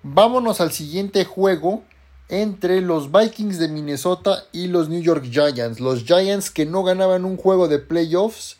Vámonos 0.03 0.61
al 0.61 0.71
siguiente 0.71 1.25
juego, 1.25 1.83
entre 2.31 2.79
los 2.79 3.11
Vikings 3.11 3.59
de 3.59 3.67
Minnesota 3.67 4.45
y 4.53 4.67
los 4.67 4.87
New 4.87 5.01
York 5.01 5.25
Giants. 5.29 5.81
Los 5.81 6.05
Giants 6.05 6.49
que 6.49 6.65
no 6.65 6.81
ganaban 6.81 7.25
un 7.25 7.35
juego 7.35 7.67
de 7.67 7.77
playoffs 7.77 8.55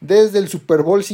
desde 0.00 0.38
el 0.38 0.48
Super 0.48 0.82
Bowl 0.82 1.04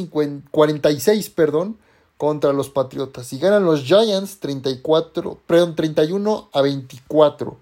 46 0.51 1.31
perdón, 1.31 1.79
contra 2.19 2.53
los 2.53 2.69
Patriotas. 2.69 3.33
Y 3.33 3.39
ganan 3.39 3.65
los 3.65 3.85
Giants 3.85 4.41
34, 4.41 5.41
perdón, 5.47 5.75
31 5.75 6.51
a 6.53 6.61
24. 6.61 7.57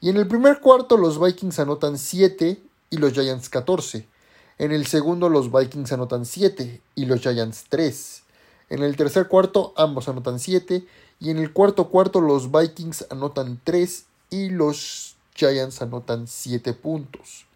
Y 0.00 0.08
en 0.08 0.16
el 0.16 0.26
primer 0.26 0.60
cuarto 0.60 0.96
los 0.96 1.20
Vikings 1.20 1.58
anotan 1.58 1.98
7 1.98 2.58
y 2.88 2.96
los 2.96 3.12
Giants 3.12 3.50
14. 3.50 4.08
En 4.56 4.72
el 4.72 4.86
segundo 4.86 5.28
los 5.28 5.52
Vikings 5.52 5.92
anotan 5.92 6.24
7 6.24 6.80
y 6.94 7.04
los 7.04 7.20
Giants 7.20 7.66
3. 7.68 8.22
En 8.70 8.82
el 8.82 8.96
tercer 8.96 9.28
cuarto 9.28 9.74
ambos 9.76 10.08
anotan 10.08 10.38
7 10.38 10.86
y 11.20 11.30
en 11.30 11.38
el 11.38 11.52
cuarto 11.52 11.88
cuarto 11.88 12.20
los 12.20 12.50
Vikings 12.50 13.06
anotan 13.10 13.60
3 13.62 14.06
y 14.30 14.48
los 14.48 15.16
Giants 15.34 15.82
anotan 15.82 16.26
7 16.26 16.72
puntos. 16.72 17.46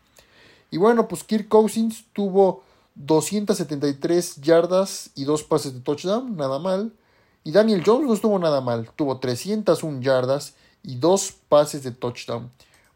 Y 0.71 0.77
bueno, 0.77 1.09
pues 1.09 1.25
Kirk 1.25 1.49
Cousins 1.49 2.05
tuvo 2.13 2.63
273 2.97 4.37
yardas 4.37 5.11
y 5.15 5.25
2 5.25 5.43
pases 5.45 5.75
de 5.75 5.81
touchdown, 5.81 6.37
nada 6.37 6.59
mal. 6.59 6.93
Y 7.43 7.53
Daniel 7.53 7.83
Jones 7.85 8.07
no 8.07 8.15
estuvo 8.15 8.39
nada 8.39 8.61
mal, 8.61 8.91
tuvo 8.97 9.19
301 9.19 10.01
yardas 10.01 10.55
y 10.83 10.97
2 10.97 11.35
pases 11.49 11.83
de 11.83 11.91
touchdown. 11.91 12.51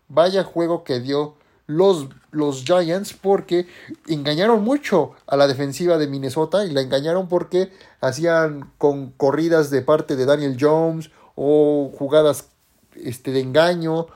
Vaya 0.09 0.45
juego 0.45 0.85
que 0.85 1.01
dio 1.01 1.35
los, 1.69 2.09
los 2.31 2.65
Giants 2.65 3.13
porque 3.13 3.69
engañaron 4.09 4.65
mucho 4.65 5.13
a 5.27 5.37
la 5.37 5.47
defensiva 5.47 5.99
de 5.99 6.09
Minnesota 6.09 6.65
y 6.65 6.71
la 6.71 6.81
engañaron 6.81 7.29
porque 7.29 7.71
hacían 8.01 8.73
con 8.79 9.11
corridas 9.13 9.71
de 9.71 9.83
parte 9.83 10.17
de 10.17 10.25
Daniel 10.25 10.57
Jones 10.59 11.11
o 11.37 11.93
jugadas 11.97 12.49
este, 12.97 13.33
de 13.33 13.41
engaño. 13.41 14.07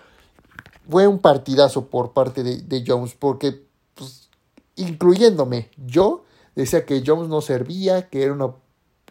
Fue 0.89 1.07
un 1.07 1.19
partidazo 1.19 1.89
por 1.89 2.13
parte 2.13 2.43
de, 2.43 2.85
Jones 2.87 3.15
porque, 3.19 3.63
pues, 3.95 4.31
incluyéndome, 4.77 5.71
yo 5.77 6.25
decía 6.57 6.87
que 6.87 7.05
Jones 7.07 7.29
no 7.29 7.43
servía, 7.43 8.09
que 8.09 8.23
era 8.23 8.33
una 8.33 8.55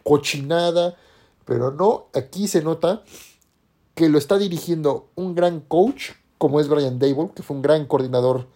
cochinada, 0.02 0.96
pero 1.44 1.70
no, 1.70 2.08
aquí 2.12 2.48
se 2.48 2.60
nota 2.60 3.04
que 3.94 4.08
lo 4.08 4.18
está 4.18 4.36
dirigiendo 4.36 5.10
un 5.14 5.36
gran 5.36 5.60
coach 5.60 6.10
como 6.42 6.58
es 6.58 6.66
Brian 6.66 6.98
Dable, 6.98 7.30
que 7.36 7.44
fue 7.44 7.54
un 7.54 7.62
gran 7.62 7.86
coordinador 7.86 8.48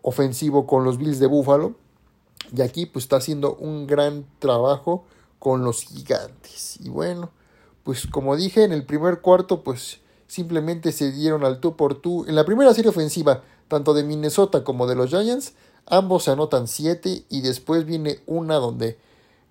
ofensivo 0.00 0.64
con 0.64 0.84
los 0.84 0.96
Bills 0.96 1.18
de 1.18 1.26
Buffalo. 1.26 1.74
Y 2.56 2.62
aquí 2.62 2.86
pues 2.86 3.06
está 3.06 3.16
haciendo 3.16 3.56
un 3.56 3.88
gran 3.88 4.26
trabajo 4.38 5.02
con 5.40 5.64
los 5.64 5.82
gigantes. 5.82 6.78
Y 6.78 6.88
bueno, 6.88 7.30
pues 7.82 8.06
como 8.06 8.36
dije, 8.36 8.62
en 8.62 8.70
el 8.70 8.86
primer 8.86 9.22
cuarto 9.22 9.64
pues 9.64 10.02
simplemente 10.28 10.92
se 10.92 11.10
dieron 11.10 11.44
al 11.44 11.58
tú 11.58 11.74
por 11.74 11.96
tú. 11.96 12.24
En 12.28 12.36
la 12.36 12.44
primera 12.44 12.72
serie 12.74 12.90
ofensiva, 12.90 13.42
tanto 13.66 13.92
de 13.92 14.04
Minnesota 14.04 14.62
como 14.62 14.86
de 14.86 14.94
los 14.94 15.10
Giants, 15.10 15.54
ambos 15.86 16.22
se 16.22 16.30
anotan 16.30 16.68
7 16.68 17.24
y 17.28 17.40
después 17.40 17.84
viene 17.84 18.20
una 18.26 18.54
donde 18.54 19.00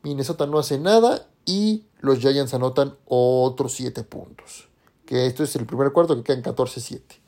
Minnesota 0.02 0.48
no 0.48 0.60
hace 0.60 0.80
nada 0.80 1.28
y 1.44 1.84
los 2.00 2.20
Giants 2.20 2.54
anotan 2.54 2.96
otros 3.04 3.74
7 3.74 4.02
puntos. 4.04 4.70
Que 5.06 5.26
esto 5.26 5.44
es 5.44 5.58
el 5.58 5.66
primer 5.66 5.92
cuarto 5.92 6.16
que 6.16 6.24
quedan 6.24 6.42
14-7. 6.42 7.21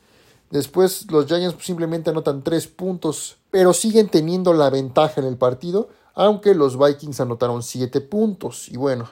Después 0.53 1.11
los 1.11 1.25
Giants 1.25 1.55
simplemente 1.65 2.11
anotan 2.11 2.43
3 2.43 2.67
puntos, 2.67 3.37
pero 3.49 3.73
siguen 3.73 4.07
teniendo 4.07 4.53
la 4.53 4.69
ventaja 4.69 5.19
en 5.19 5.25
el 5.25 5.35
partido, 5.35 5.89
aunque 6.13 6.53
los 6.53 6.77
Vikings 6.77 7.19
anotaron 7.19 7.63
7 7.63 8.01
puntos. 8.01 8.69
Y 8.69 8.77
bueno, 8.77 9.09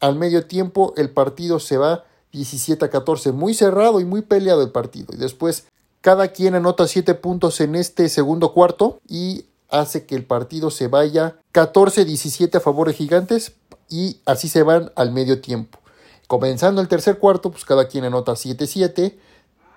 al 0.00 0.16
medio 0.16 0.48
tiempo 0.48 0.94
el 0.96 1.10
partido 1.10 1.60
se 1.60 1.76
va 1.76 2.06
17 2.32 2.84
a 2.84 2.90
14, 2.90 3.30
muy 3.30 3.54
cerrado 3.54 4.00
y 4.00 4.04
muy 4.04 4.22
peleado 4.22 4.62
el 4.62 4.72
partido. 4.72 5.14
Y 5.14 5.16
después 5.16 5.68
cada 6.00 6.26
quien 6.32 6.56
anota 6.56 6.88
7 6.88 7.14
puntos 7.14 7.60
en 7.60 7.76
este 7.76 8.08
segundo 8.08 8.52
cuarto 8.52 8.98
y 9.08 9.44
hace 9.68 10.06
que 10.06 10.16
el 10.16 10.24
partido 10.24 10.72
se 10.72 10.88
vaya 10.88 11.36
14-17 11.54 12.56
a 12.56 12.60
favor 12.60 12.88
de 12.88 12.94
Gigantes 12.94 13.52
y 13.88 14.18
así 14.24 14.48
se 14.48 14.64
van 14.64 14.90
al 14.96 15.12
medio 15.12 15.40
tiempo. 15.40 15.78
Comenzando 16.26 16.80
el 16.80 16.88
tercer 16.88 17.20
cuarto, 17.20 17.52
pues 17.52 17.64
cada 17.64 17.86
quien 17.86 18.02
anota 18.02 18.32
7-7 18.32 19.14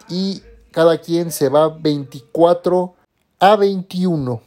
y 0.10 0.42
cada 0.72 1.00
quien 1.00 1.32
se 1.32 1.50
va 1.50 1.70
24 1.70 2.96
a 3.40 3.56
21. 3.56 4.42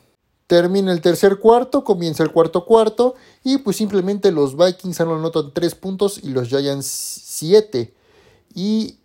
Termina 0.46 0.92
el 0.92 1.00
tercer 1.00 1.38
cuarto, 1.38 1.84
comienza 1.84 2.22
el 2.22 2.30
cuarto 2.30 2.64
cuarto 2.64 3.14
y 3.42 3.58
pues 3.58 3.76
simplemente 3.76 4.30
los 4.30 4.56
Vikings 4.56 5.00
anotan 5.00 5.52
3 5.52 5.74
puntos 5.74 6.20
y 6.22 6.30
los 6.30 6.48
Giants 6.48 6.86
7. 6.86 7.94
Y 8.54 8.98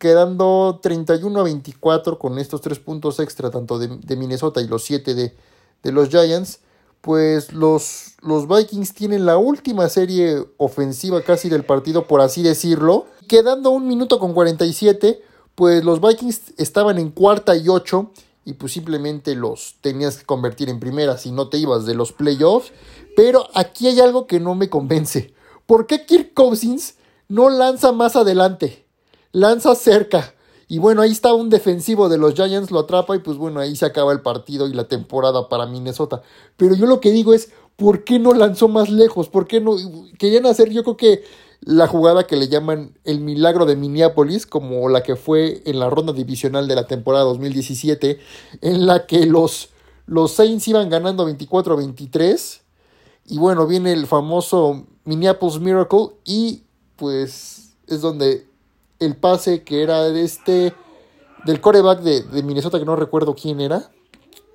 quedando 0.00 0.80
31 0.82 1.38
a 1.38 1.42
24 1.42 2.18
con 2.18 2.38
estos 2.38 2.62
tres 2.62 2.78
puntos 2.78 3.20
extra, 3.20 3.50
tanto 3.50 3.78
de, 3.78 4.16
Minnesota 4.16 4.62
y 4.62 4.66
los 4.66 4.82
7 4.84 5.14
de, 5.14 5.36
de, 5.82 5.92
los 5.92 6.08
Giants, 6.08 6.60
pues 7.02 7.52
los, 7.52 8.14
los 8.22 8.48
Vikings 8.48 8.94
tienen 8.94 9.26
la 9.26 9.36
última 9.36 9.88
serie 9.90 10.42
ofensiva 10.56 11.20
casi 11.20 11.50
del 11.50 11.64
partido, 11.64 12.06
por 12.06 12.22
así 12.22 12.42
decirlo. 12.42 13.06
Quedando 13.28 13.70
un 13.70 13.86
minuto 13.86 14.18
con 14.18 14.32
47, 14.32 15.22
pues 15.60 15.84
los 15.84 16.00
Vikings 16.00 16.54
estaban 16.56 16.96
en 16.96 17.10
cuarta 17.10 17.54
y 17.54 17.68
8 17.68 18.12
y 18.46 18.54
pues 18.54 18.72
simplemente 18.72 19.34
los 19.34 19.74
tenías 19.82 20.16
que 20.16 20.24
convertir 20.24 20.70
en 20.70 20.80
primera 20.80 21.18
si 21.18 21.32
no 21.32 21.50
te 21.50 21.58
ibas 21.58 21.84
de 21.84 21.94
los 21.94 22.12
playoffs. 22.12 22.72
Pero 23.14 23.46
aquí 23.52 23.86
hay 23.86 24.00
algo 24.00 24.26
que 24.26 24.40
no 24.40 24.54
me 24.54 24.70
convence. 24.70 25.34
¿Por 25.66 25.86
qué 25.86 26.06
Kirk 26.06 26.32
Cousins 26.32 26.94
no 27.28 27.50
lanza 27.50 27.92
más 27.92 28.16
adelante? 28.16 28.86
Lanza 29.32 29.74
cerca. 29.74 30.34
Y 30.66 30.78
bueno, 30.78 31.02
ahí 31.02 31.10
está 31.10 31.34
un 31.34 31.50
defensivo 31.50 32.08
de 32.08 32.16
los 32.16 32.32
Giants, 32.32 32.70
lo 32.70 32.78
atrapa 32.78 33.14
y 33.14 33.18
pues 33.18 33.36
bueno, 33.36 33.60
ahí 33.60 33.76
se 33.76 33.84
acaba 33.84 34.12
el 34.12 34.22
partido 34.22 34.66
y 34.66 34.72
la 34.72 34.88
temporada 34.88 35.50
para 35.50 35.66
Minnesota. 35.66 36.22
Pero 36.56 36.74
yo 36.74 36.86
lo 36.86 37.00
que 37.02 37.12
digo 37.12 37.34
es, 37.34 37.50
¿por 37.76 38.04
qué 38.04 38.18
no 38.18 38.32
lanzó 38.32 38.68
más 38.68 38.88
lejos? 38.88 39.28
¿Por 39.28 39.46
qué 39.46 39.60
no? 39.60 39.76
Querían 40.18 40.46
hacer, 40.46 40.70
yo 40.70 40.82
creo 40.84 40.96
que 40.96 41.22
la 41.62 41.86
jugada 41.86 42.26
que 42.26 42.36
le 42.36 42.48
llaman 42.48 42.98
el 43.04 43.20
milagro 43.20 43.66
de 43.66 43.76
Minneapolis, 43.76 44.46
como 44.46 44.88
la 44.88 45.02
que 45.02 45.16
fue 45.16 45.62
en 45.66 45.78
la 45.78 45.90
ronda 45.90 46.12
divisional 46.12 46.66
de 46.66 46.74
la 46.74 46.86
temporada 46.86 47.24
2017, 47.24 48.18
en 48.62 48.86
la 48.86 49.06
que 49.06 49.26
los, 49.26 49.70
los 50.06 50.32
Saints 50.32 50.66
iban 50.68 50.88
ganando 50.88 51.28
24-23. 51.28 52.60
Y 53.26 53.38
bueno, 53.38 53.66
viene 53.66 53.92
el 53.92 54.06
famoso 54.06 54.86
Minneapolis 55.04 55.60
Miracle 55.60 56.10
y 56.24 56.62
pues 56.96 57.72
es 57.86 58.00
donde 58.00 58.46
el 58.98 59.16
pase 59.16 59.62
que 59.62 59.82
era 59.82 60.04
de 60.04 60.24
este, 60.24 60.74
del 61.44 61.60
coreback 61.60 62.00
de, 62.00 62.42
Minnesota, 62.42 62.78
que 62.78 62.84
no 62.84 62.96
recuerdo 62.96 63.34
quién 63.34 63.60
era, 63.60 63.90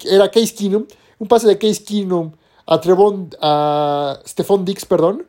era 0.03 0.29
Case 0.29 0.53
Keenum, 0.53 0.85
un 1.19 1.27
pase 1.27 1.47
de 1.47 1.57
Case 1.57 1.83
Keenum 1.83 2.31
a 2.65 2.79
Trevon, 2.79 3.29
a 3.41 4.19
Stephon 4.25 4.65
Dix, 4.65 4.85
perdón, 4.85 5.25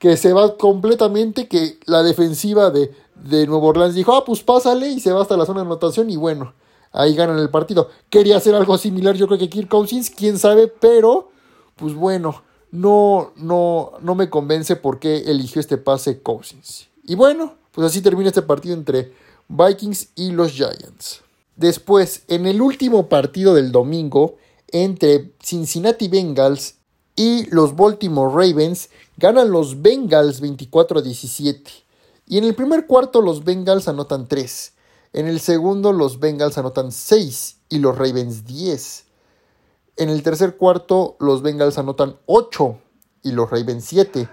que 0.00 0.16
se 0.16 0.32
va 0.32 0.56
completamente, 0.56 1.46
que 1.46 1.78
la 1.84 2.02
defensiva 2.02 2.70
de, 2.70 2.90
de 3.22 3.46
Nuevo 3.46 3.66
Orleans 3.66 3.94
dijo, 3.94 4.14
ah, 4.14 4.24
pues 4.24 4.42
pásale 4.42 4.88
y 4.88 4.98
se 4.98 5.12
va 5.12 5.20
hasta 5.20 5.36
la 5.36 5.44
zona 5.44 5.60
de 5.60 5.66
anotación 5.66 6.08
y 6.08 6.16
bueno, 6.16 6.54
ahí 6.90 7.14
ganan 7.14 7.38
el 7.38 7.50
partido. 7.50 7.90
Quería 8.08 8.38
hacer 8.38 8.54
algo 8.54 8.78
similar, 8.78 9.14
yo 9.14 9.26
creo 9.26 9.38
que 9.38 9.50
Kirk 9.50 9.68
Cousins, 9.68 10.10
quién 10.10 10.38
sabe, 10.38 10.68
pero 10.68 11.30
pues 11.76 11.94
bueno, 11.94 12.42
no, 12.70 13.32
no, 13.36 13.92
no 14.00 14.14
me 14.14 14.30
convence 14.30 14.74
por 14.74 15.00
qué 15.00 15.18
eligió 15.26 15.60
este 15.60 15.76
pase 15.76 16.22
Cousins. 16.22 16.88
Y 17.04 17.14
bueno, 17.14 17.56
pues 17.70 17.86
así 17.86 18.00
termina 18.00 18.28
este 18.28 18.40
partido 18.40 18.74
entre 18.74 19.12
Vikings 19.48 20.12
y 20.16 20.30
los 20.30 20.52
Giants. 20.52 21.20
Después, 21.56 22.22
en 22.28 22.46
el 22.46 22.62
último 22.62 23.10
partido 23.10 23.52
del 23.52 23.70
domingo, 23.70 24.36
entre 24.68 25.34
Cincinnati 25.42 26.08
Bengals 26.08 26.76
y 27.16 27.44
los 27.50 27.76
Baltimore 27.76 28.32
Ravens, 28.32 28.88
ganan 29.20 29.50
los 29.50 29.82
Bengals 29.82 30.40
24 30.40 30.98
a 30.98 31.02
17. 31.02 31.70
Y 32.26 32.38
en 32.38 32.44
el 32.44 32.54
primer 32.54 32.86
cuarto 32.86 33.20
los 33.20 33.44
Bengals 33.44 33.86
anotan 33.86 34.26
3. 34.26 34.72
En 35.12 35.26
el 35.26 35.40
segundo 35.40 35.92
los 35.92 36.18
Bengals 36.18 36.56
anotan 36.56 36.90
6 36.90 37.58
y 37.68 37.78
los 37.80 37.98
Ravens 37.98 38.46
10. 38.46 39.04
En 39.98 40.08
el 40.08 40.22
tercer 40.22 40.56
cuarto 40.56 41.16
los 41.20 41.42
Bengals 41.42 41.76
anotan 41.76 42.16
8 42.24 42.78
y 43.22 43.32
los 43.32 43.50
Ravens 43.50 43.84
7. 43.84 44.26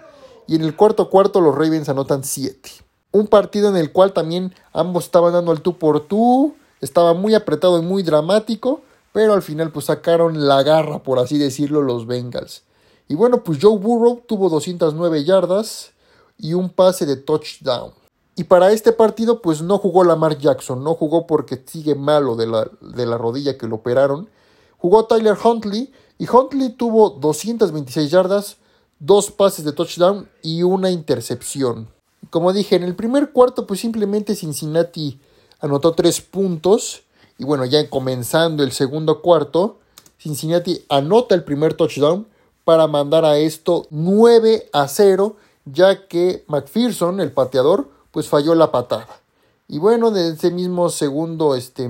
Y 0.48 0.56
en 0.56 0.62
el 0.62 0.76
cuarto 0.78 1.10
cuarto 1.10 1.42
los 1.42 1.54
Ravens 1.54 1.90
anotan 1.90 2.24
7. 2.24 2.70
Un 3.12 3.28
partido 3.28 3.68
en 3.70 3.76
el 3.76 3.92
cual 3.92 4.14
también 4.14 4.56
ambos 4.72 5.04
estaban 5.04 5.34
dando 5.34 5.52
el 5.52 5.62
tú 5.62 5.78
por 5.78 6.08
tú, 6.08 6.56
estaba 6.80 7.14
muy 7.14 7.34
apretado 7.34 7.78
y 7.78 7.82
muy 7.82 8.04
dramático, 8.04 8.82
pero 9.12 9.34
al 9.34 9.42
final 9.42 9.72
pues 9.72 9.88
sacaron 9.88 10.48
la 10.48 10.64
garra, 10.64 11.04
por 11.04 11.20
así 11.20 11.38
decirlo, 11.38 11.82
los 11.82 12.08
Bengals. 12.08 12.64
Y 13.08 13.16
bueno, 13.16 13.44
pues 13.44 13.60
Joe 13.62 13.78
Burrow 13.78 14.22
tuvo 14.28 14.50
209 14.50 15.24
yardas 15.24 15.92
y 16.38 16.54
un 16.54 16.70
pase 16.70 17.06
de 17.06 17.16
touchdown. 17.16 17.94
Y 18.36 18.44
para 18.44 18.72
este 18.72 18.92
partido 18.92 19.42
pues 19.42 19.62
no 19.62 19.78
jugó 19.80 20.04
Lamar 20.04 20.38
Jackson, 20.38 20.84
no 20.84 20.94
jugó 20.94 21.26
porque 21.26 21.64
sigue 21.66 21.96
malo 21.96 22.36
de 22.36 22.48
la, 22.48 22.70
de 22.82 23.06
la 23.06 23.18
rodilla 23.18 23.58
que 23.58 23.68
lo 23.68 23.78
operaron. 23.78 24.30
Jugó 24.78 25.06
Tyler 25.06 25.36
Huntley 25.44 25.92
y 26.20 26.28
Huntley 26.30 26.70
tuvo 26.70 27.10
226 27.10 28.12
yardas, 28.12 28.58
dos 29.00 29.32
pases 29.32 29.66
de 29.66 29.72
touchdown 29.72 30.30
y 30.44 30.64
una 30.64 30.92
intercepción. 30.92 31.88
Como 32.30 32.54
dije, 32.54 32.76
en 32.76 32.84
el 32.84 32.96
primer 32.96 33.32
cuarto, 33.32 33.66
pues 33.66 33.80
simplemente 33.80 34.36
Cincinnati 34.36 35.20
anotó 35.60 35.94
tres 35.94 36.22
puntos. 36.22 37.04
Y 37.38 37.46
bueno, 37.46 37.66
ya 37.66 37.90
comenzando 37.90 38.64
el 38.64 38.72
segundo 38.72 39.22
cuarto, 39.22 39.80
Cincinnati 40.20 40.84
anota 40.90 41.36
el 41.36 41.44
primer 41.44 41.74
touchdown 41.74 42.28
para 42.68 42.86
mandar 42.86 43.24
a 43.24 43.38
esto 43.38 43.88
9 43.92 44.72
a 44.74 44.90
0, 44.90 45.38
ya 45.64 46.06
que 46.10 46.44
McPherson, 46.50 47.22
el 47.22 47.32
pateador, 47.32 47.88
pues 48.12 48.28
falló 48.28 48.56
la 48.56 48.74
patada. 48.74 49.22
Y 49.70 49.80
bueno, 49.80 50.12
de 50.12 50.32
ese 50.32 50.52
mismo 50.52 50.90
segundo 50.90 51.56
este, 51.56 51.90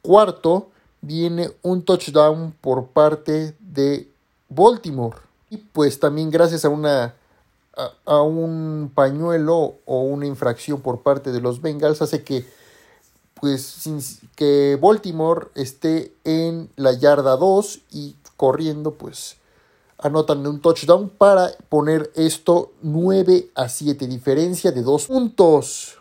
cuarto 0.00 0.68
viene 1.02 1.50
un 1.60 1.82
touchdown 1.82 2.54
por 2.62 2.86
parte 2.86 3.54
de 3.60 4.08
Baltimore. 4.48 5.18
Y 5.50 5.58
pues 5.58 6.00
también 6.00 6.30
gracias 6.30 6.64
a 6.64 6.70
una 6.70 7.14
a, 8.06 8.22
un 8.22 8.90
pañuelo 8.94 9.74
o 9.84 10.00
una 10.00 10.24
infracción 10.24 10.80
por 10.80 11.02
parte 11.02 11.30
de 11.30 11.42
los 11.42 11.60
Bengals 11.60 12.00
hace 12.00 12.24
que 12.24 12.46
pues 13.34 13.84
que 14.34 14.78
Baltimore 14.80 15.48
esté 15.54 16.14
en 16.24 16.70
la 16.76 16.94
yarda 16.94 17.36
2 17.36 17.80
y 17.90 18.16
corriendo 18.38 18.94
pues 18.94 19.36
anotan 19.98 20.46
un 20.46 20.60
touchdown 20.60 21.08
para 21.08 21.50
poner 21.68 22.10
esto 22.14 22.72
9 22.82 23.50
a 23.54 23.68
7 23.68 24.06
diferencia 24.06 24.72
de 24.72 24.82
2 24.82 25.06
puntos. 25.06 25.98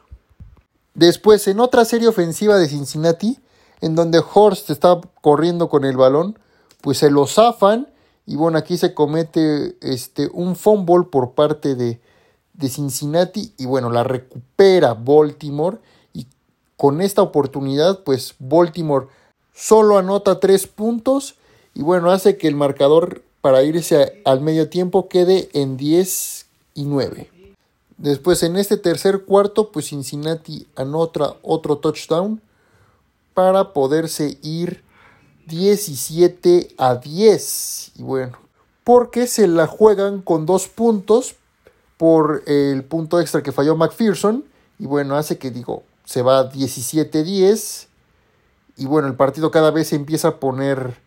Después 0.93 1.47
en 1.47 1.59
otra 1.59 1.85
serie 1.85 2.07
ofensiva 2.07 2.57
de 2.57 2.67
Cincinnati 2.67 3.39
en 3.81 3.95
donde 3.95 4.21
Horst 4.33 4.69
estaba 4.69 5.01
corriendo 5.21 5.69
con 5.69 5.83
el 5.83 5.97
balón 5.97 6.37
pues 6.81 6.99
se 6.99 7.09
lo 7.09 7.27
zafan 7.27 7.87
y 8.25 8.35
bueno, 8.35 8.57
aquí 8.57 8.77
se 8.77 8.93
comete 8.93 9.77
este, 9.81 10.29
un 10.33 10.55
fumble 10.55 11.05
por 11.09 11.31
parte 11.31 11.75
de, 11.75 12.01
de 12.53 12.69
Cincinnati 12.69 13.53
y 13.57 13.65
bueno, 13.65 13.89
la 13.89 14.03
recupera 14.03 14.93
Baltimore 14.93 15.79
y 16.13 16.27
con 16.75 17.01
esta 17.01 17.21
oportunidad 17.21 18.03
pues 18.03 18.35
Baltimore 18.39 19.07
solo 19.53 19.97
anota 19.97 20.39
tres 20.39 20.67
puntos 20.67 21.35
y 21.73 21.81
bueno, 21.81 22.11
hace 22.11 22.37
que 22.37 22.47
el 22.47 22.55
marcador 22.55 23.23
para 23.41 23.63
irse 23.63 24.21
al 24.25 24.41
medio 24.41 24.69
tiempo 24.69 25.07
quede 25.07 25.49
en 25.53 25.77
10 25.77 26.45
y 26.73 26.83
9. 26.83 27.31
Después 27.97 28.43
en 28.43 28.57
este 28.57 28.77
tercer 28.77 29.23
cuarto 29.25 29.71
pues 29.71 29.87
Cincinnati 29.87 30.67
anota 30.75 31.35
otro 31.41 31.77
touchdown 31.77 32.41
para 33.33 33.73
poderse 33.73 34.37
ir 34.41 34.83
17 35.47 36.75
a 36.77 36.95
10. 36.95 37.91
Y 37.95 38.03
bueno, 38.03 38.37
porque 38.83 39.27
se 39.27 39.47
la 39.47 39.67
juegan 39.67 40.21
con 40.21 40.45
dos 40.45 40.67
puntos 40.67 41.35
por 41.97 42.43
el 42.45 42.83
punto 42.83 43.19
extra 43.19 43.43
que 43.43 43.51
falló 43.51 43.75
McPherson. 43.75 44.45
Y 44.79 44.85
bueno, 44.85 45.15
hace 45.15 45.37
que 45.37 45.51
digo, 45.51 45.83
se 46.05 46.21
va 46.21 46.51
17-10. 46.51 47.87
Y 48.77 48.85
bueno, 48.85 49.07
el 49.07 49.15
partido 49.15 49.49
cada 49.51 49.71
vez 49.71 49.89
se 49.89 49.95
empieza 49.95 50.29
a 50.29 50.39
poner 50.39 50.97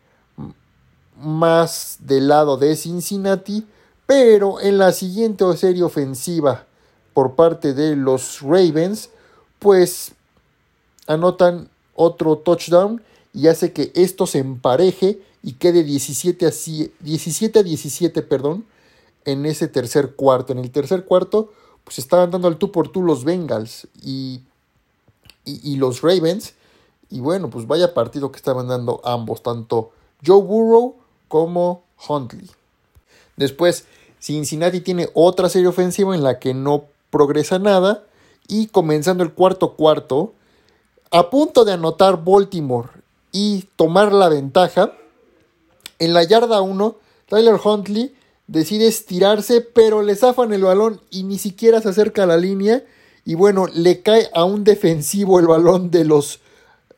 más 1.21 1.97
del 1.99 2.27
lado 2.27 2.57
de 2.57 2.75
Cincinnati. 2.75 3.65
Pero 4.05 4.59
en 4.59 4.77
la 4.77 4.91
siguiente 4.91 5.45
serie 5.55 5.83
ofensiva 5.83 6.65
por 7.13 7.35
parte 7.35 7.73
de 7.73 7.95
los 7.95 8.41
Ravens, 8.41 9.09
pues 9.59 10.13
anotan 11.07 11.69
otro 11.95 12.37
touchdown 12.37 13.01
y 13.33 13.47
hace 13.47 13.73
que 13.73 13.91
esto 13.95 14.27
se 14.27 14.39
empareje 14.39 15.21
y 15.43 15.53
quede 15.53 15.83
17 15.83 16.45
a, 16.45 16.51
17, 16.99 17.59
a 17.59 17.63
17 17.63 18.21
perdón, 18.21 18.65
en 19.25 19.45
ese 19.45 19.67
tercer 19.67 20.15
cuarto. 20.15 20.53
En 20.53 20.59
el 20.59 20.71
tercer 20.71 21.05
cuarto, 21.05 21.51
pues 21.83 21.99
estaban 21.99 22.31
dando 22.31 22.47
al 22.47 22.57
tú 22.57 22.71
por 22.71 22.89
tú 22.89 23.03
los 23.03 23.23
Bengals 23.23 23.87
y, 24.01 24.41
y, 25.45 25.75
los 25.77 26.01
Ravens. 26.01 26.53
Y 27.09 27.19
bueno, 27.19 27.49
pues 27.49 27.67
vaya 27.67 27.93
partido 27.93 28.31
que 28.31 28.37
estaban 28.37 28.67
dando 28.67 29.01
ambos, 29.03 29.41
tanto 29.43 29.91
Joe 30.25 30.41
Burrow 30.41 31.00
como 31.31 31.85
Huntley. 32.09 32.51
Después, 33.37 33.85
Cincinnati 34.19 34.81
tiene 34.81 35.09
otra 35.13 35.47
serie 35.47 35.69
ofensiva 35.69 36.13
en 36.13 36.23
la 36.23 36.39
que 36.39 36.53
no 36.53 36.87
progresa 37.09 37.57
nada. 37.57 38.03
Y 38.49 38.67
comenzando 38.67 39.23
el 39.23 39.31
cuarto 39.31 39.77
cuarto, 39.77 40.33
a 41.09 41.29
punto 41.29 41.63
de 41.63 41.71
anotar 41.71 42.21
Baltimore 42.25 42.89
y 43.31 43.63
tomar 43.77 44.11
la 44.11 44.27
ventaja. 44.27 44.91
En 45.99 46.13
la 46.13 46.23
yarda 46.23 46.59
1, 46.59 46.97
Tyler 47.29 47.57
Huntley 47.63 48.13
decide 48.47 48.87
estirarse, 48.87 49.61
pero 49.61 50.01
le 50.01 50.17
zafan 50.17 50.51
el 50.51 50.63
balón 50.63 50.99
y 51.11 51.23
ni 51.23 51.37
siquiera 51.37 51.79
se 51.79 51.87
acerca 51.87 52.23
a 52.23 52.27
la 52.27 52.35
línea. 52.35 52.83
Y 53.23 53.35
bueno, 53.35 53.67
le 53.73 54.01
cae 54.01 54.29
a 54.33 54.43
un 54.43 54.65
defensivo 54.65 55.39
el 55.39 55.47
balón 55.47 55.91
de 55.91 56.03
los 56.03 56.41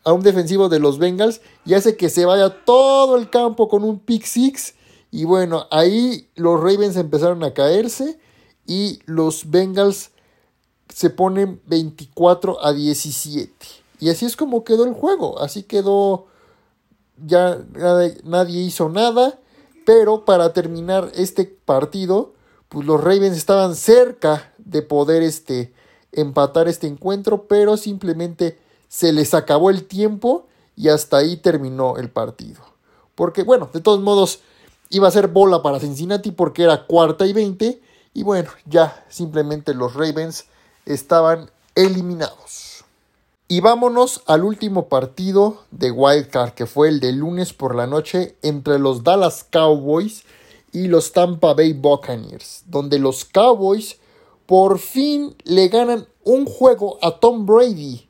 a 0.04 0.14
un 0.14 0.22
defensivo 0.22 0.70
de 0.70 0.80
los 0.80 0.98
Bengals 0.98 1.42
y 1.66 1.74
hace 1.74 1.96
que 1.96 2.10
se 2.10 2.26
vaya 2.26 2.64
todo 2.66 3.18
el 3.18 3.30
campo 3.30 3.68
con 3.68 3.84
un 3.84 4.00
pick 4.00 4.26
six. 4.26 4.76
Y 5.12 5.26
bueno, 5.26 5.68
ahí 5.72 6.30
los 6.36 6.60
Ravens 6.60 6.96
empezaron 6.96 7.44
a 7.44 7.54
caerse 7.54 8.20
y 8.66 9.00
los 9.06 9.50
Bengals 9.50 10.12
se 10.94 11.10
ponen 11.10 11.62
24 11.66 12.64
a 12.64 12.74
17. 12.74 13.54
Y 14.00 14.10
así 14.10 14.26
es 14.26 14.36
como 14.36 14.64
quedó 14.64 14.86
el 14.86 14.94
juego. 14.94 15.40
Así 15.40 15.64
quedó. 15.64 16.28
Ya 17.26 17.60
nadie, 18.24 18.62
hizo 18.62 18.90
nada. 18.90 19.40
Pero 19.86 20.26
para 20.26 20.54
terminar 20.54 21.12
este 21.16 21.46
partido, 21.46 22.34
pues 22.70 22.86
los 22.86 23.02
Ravens 23.02 23.38
estaban 23.38 23.76
cerca 23.76 24.54
de 24.58 24.82
poder 24.82 25.24
este, 25.24 25.74
empatar 26.12 26.68
este 26.68 26.88
encuentro, 26.88 27.48
pero 27.48 27.76
simplemente 27.76 28.58
se 28.94 29.12
les 29.12 29.34
acabó 29.34 29.72
el 29.72 29.86
tiempo 29.86 30.46
y 30.76 30.90
hasta 30.90 31.18
ahí 31.18 31.36
terminó 31.36 31.98
el 31.98 32.12
partido. 32.12 32.62
Porque, 33.16 33.42
bueno, 33.42 33.68
de 33.74 33.82
todos 33.82 34.02
modos, 34.02 34.42
iba 34.92 35.08
a 35.08 35.12
ser 35.12 35.30
bola 35.30 35.64
para 35.64 35.80
Cincinnati 35.80 36.30
porque 36.30 36.62
era 36.62 36.86
cuarta 36.86 37.26
y 37.26 37.34
veinte. 37.34 37.82
Y 38.14 38.22
bueno, 38.22 38.52
ya 38.68 39.04
simplemente 39.10 39.74
los 39.74 39.96
Ravens 39.96 40.46
estaban 40.86 41.50
eliminados. 41.74 42.86
Y 43.48 43.62
vámonos 43.62 44.22
al 44.28 44.44
último 44.44 44.90
partido 44.90 45.64
de 45.72 45.90
Wildcard, 45.90 46.54
que 46.54 46.68
fue 46.68 46.90
el 46.90 47.00
de 47.00 47.14
lunes 47.14 47.52
por 47.52 47.74
la 47.74 47.88
noche 47.88 48.36
entre 48.44 48.78
los 48.78 49.04
Dallas 49.04 49.44
Cowboys 49.44 50.24
y 50.72 50.88
los 50.88 51.14
Tampa 51.14 51.56
Bay 51.56 51.74
Buccaneers, 51.74 52.62
donde 52.68 53.00
los 53.00 53.26
Cowboys 53.26 53.98
por 54.46 54.78
fin 54.78 55.36
le 55.46 55.70
ganan 55.70 56.06
un 56.24 56.46
juego 56.46 57.00
a 57.02 57.20
Tom 57.20 57.48
Brady 57.48 58.08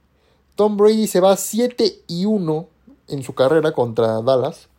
Tom 0.56 0.78
Brady 0.78 1.08
se 1.08 1.20
va 1.20 1.36
7 1.36 2.04
y 2.08 2.26
1 2.26 2.68
en 3.08 3.24
su 3.24 3.34
carrera 3.34 3.72
contra 3.72 4.22
Dallas. 4.22 4.70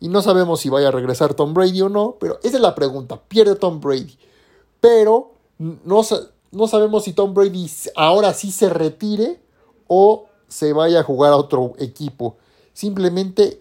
Y 0.00 0.08
no 0.08 0.22
sabemos 0.22 0.60
si 0.60 0.68
vaya 0.68 0.88
a 0.88 0.92
regresar 0.92 1.34
Tom 1.34 1.54
Brady 1.54 1.82
o 1.82 1.88
no, 1.88 2.16
pero 2.20 2.38
esa 2.42 2.56
es 2.56 2.62
la 2.62 2.74
pregunta. 2.74 3.20
Pierde 3.20 3.56
Tom 3.56 3.80
Brady. 3.80 4.16
Pero 4.80 5.32
no, 5.58 6.02
no 6.52 6.68
sabemos 6.68 7.04
si 7.04 7.12
Tom 7.12 7.34
Brady 7.34 7.68
ahora 7.96 8.32
sí 8.32 8.52
se 8.52 8.68
retire 8.68 9.40
o 9.88 10.26
se 10.46 10.72
vaya 10.72 11.00
a 11.00 11.04
jugar 11.04 11.32
a 11.32 11.36
otro 11.36 11.72
equipo. 11.78 12.36
Simplemente 12.72 13.60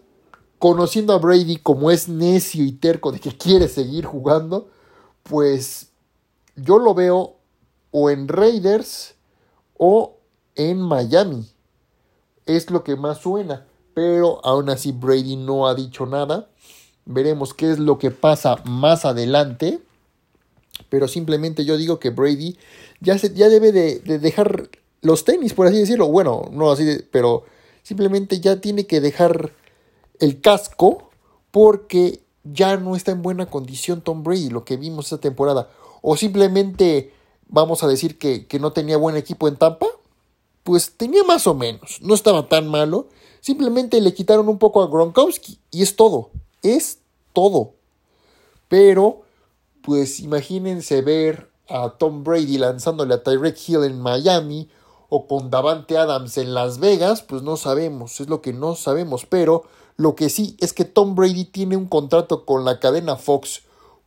conociendo 0.60 1.14
a 1.14 1.18
Brady 1.18 1.58
como 1.58 1.92
es 1.92 2.08
necio 2.08 2.64
y 2.64 2.72
terco 2.72 3.12
de 3.12 3.20
que 3.20 3.36
quiere 3.36 3.68
seguir 3.68 4.06
jugando, 4.06 4.68
pues 5.24 5.90
yo 6.56 6.80
lo 6.80 6.94
veo 6.94 7.36
o 7.92 8.10
en 8.10 8.28
Raiders 8.28 9.16
o 9.78 10.17
en 10.58 10.82
Miami. 10.82 11.48
Es 12.46 12.70
lo 12.70 12.84
que 12.84 12.98
más 12.98 13.20
suena. 13.20 13.66
Pero 13.94 14.46
aún 14.46 14.70
así 14.70 14.92
Brady 14.92 15.38
no 15.38 15.68
ha 15.68 15.76
dicho 15.76 16.06
nada. 16.06 16.50
Veremos 17.06 17.54
qué 17.54 17.72
es 17.72 17.80
lo 17.80 17.98
que 17.98 18.12
pasa 18.12 18.58
más 18.66 19.06
adelante. 19.06 19.80
Pero 20.90 21.08
simplemente 21.08 21.66
yo 21.66 21.78
digo 21.78 22.00
que 22.00 22.10
Brady 22.10 22.58
ya, 23.00 23.18
se, 23.18 23.34
ya 23.34 23.50
debe 23.50 23.72
de, 23.72 24.00
dejar 24.20 24.70
los 25.02 25.24
tenis, 25.24 25.54
por 25.54 25.68
así 25.68 25.80
decirlo. 25.80 26.08
Bueno, 26.10 26.50
no 26.52 26.72
así, 26.72 27.06
pero 27.12 27.46
simplemente 27.82 28.40
ya 28.40 28.60
tiene 28.60 28.86
que 28.86 29.02
dejar 29.02 29.54
el 30.20 30.42
casco 30.42 31.10
porque 31.52 32.22
ya 32.44 32.78
no 32.78 32.96
está 32.96 33.12
en 33.12 33.22
buena 33.22 33.48
condición 33.48 34.02
Tom 34.02 34.24
Brady, 34.24 34.50
lo 34.50 34.64
que 34.64 34.78
vimos 34.78 35.06
esta 35.06 35.20
temporada. 35.20 35.70
O 36.02 36.16
simplemente 36.18 37.14
vamos 37.48 37.84
a 37.84 37.88
decir 37.88 38.18
que, 38.18 38.46
que 38.46 38.60
no 38.60 38.74
tenía 38.74 38.98
buen 38.98 39.16
equipo 39.16 39.48
en 39.48 39.56
Tampa 39.56 39.88
pues 40.68 40.98
tenía 40.98 41.24
más 41.24 41.48
o 41.48 41.54
menos, 41.54 42.00
no 42.02 42.14
estaba 42.14 42.50
tan 42.50 42.68
malo, 42.68 43.08
simplemente 43.40 44.02
le 44.02 44.14
quitaron 44.14 44.50
un 44.50 44.58
poco 44.58 44.84
a 44.84 44.88
Gronkowski. 44.88 45.60
Y 45.72 45.82
es 45.82 45.96
todo, 45.96 46.32
es 46.62 47.00
todo. 47.32 47.76
Pero, 48.68 49.22
pues 49.82 50.20
imagínense 50.20 51.02
ver 51.02 51.50
a 51.70 51.92
Tom 51.92 52.26
Brady 52.26 52.58
lanzándole 52.58 53.14
a 53.14 53.24
Tyreek 53.24 53.58
Hill 53.66 53.86
en 53.86 54.02
Miami 54.02 54.68
o 55.08 55.26
con 55.26 55.50
Davante 55.50 55.98
Adams 55.98 56.38
en 56.38 56.54
Las 56.54 56.80
Vegas, 56.80 57.22
pues 57.22 57.44
no 57.44 57.56
sabemos, 57.56 58.20
es 58.20 58.28
lo 58.28 58.42
que 58.42 58.52
no 58.52 58.76
sabemos, 58.76 59.26
pero 59.26 59.64
lo 59.96 60.16
que 60.16 60.28
sí 60.28 60.58
es 60.60 60.74
que 60.74 60.84
Tom 60.84 61.16
Brady 61.16 61.46
tiene 61.46 61.78
un 61.78 61.88
contrato 61.88 62.44
con 62.44 62.66
la 62.66 62.82
cadena 62.82 63.16
Fox 63.16 63.62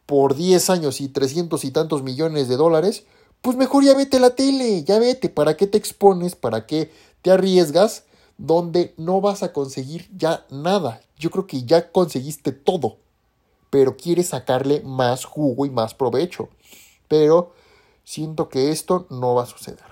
por 0.05 0.35
10 0.35 0.69
años 0.69 1.01
y 1.01 1.09
300 1.09 1.65
y 1.65 1.71
tantos 1.71 2.03
millones 2.03 2.49
de 2.49 2.59
dólares, 2.59 3.07
pues 3.43 3.57
mejor 3.57 3.85
ya 3.85 3.95
vete 3.95 4.19
a 4.19 4.21
la 4.21 4.35
tele, 4.35 4.85
ya 4.85 4.99
vete, 4.99 5.29
¿para 5.29 5.57
qué 5.57 5.67
te 5.67 5.79
expones? 5.79 6.37
¿Para 6.37 6.67
qué 6.67 6.93
te 7.23 7.31
arriesgas? 7.31 8.05
Donde 8.37 8.95
no 8.97 9.21
vas 9.21 9.43
a 9.43 9.53
conseguir 9.53 10.11
ya 10.17 10.47
nada. 10.51 11.01
Yo 11.19 11.31
creo 11.31 11.47
que 11.47 11.65
ya 11.65 11.91
conseguiste 11.91 12.53
todo, 12.53 12.97
pero 13.71 13.97
quieres 13.97 14.29
sacarle 14.29 14.83
más 14.83 15.25
jugo 15.25 15.67
y 15.67 15.71
más 15.71 15.95
provecho. 15.95 16.49
Pero 17.09 17.53
siento 18.05 18.49
que 18.49 18.71
esto 18.71 19.07
no 19.11 19.35
va 19.35 19.45
a 19.45 19.47
suceder. 19.47 19.91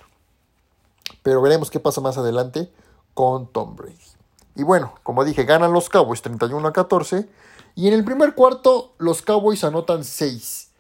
Pero 1.23 1.43
veremos 1.43 1.71
qué 1.71 1.81
pasa 1.81 2.01
más 2.01 2.17
adelante 2.19 2.71
con 3.15 3.47
Tom 3.49 3.77
Brady. 3.77 3.97
Y 4.55 4.63
bueno, 4.63 4.95
como 5.03 5.25
dije, 5.25 5.45
ganan 5.45 5.73
los 5.73 5.89
Cowboys 5.89 6.23
31 6.23 6.67
a 6.67 6.73
14. 6.73 7.29
Y 7.77 7.89
en 7.89 7.95
el 7.95 8.05
primer 8.05 8.35
cuarto 8.35 8.93
los 8.99 9.23
Cowboys 9.23 9.63
anotan 9.65 10.05
6. 10.05 10.71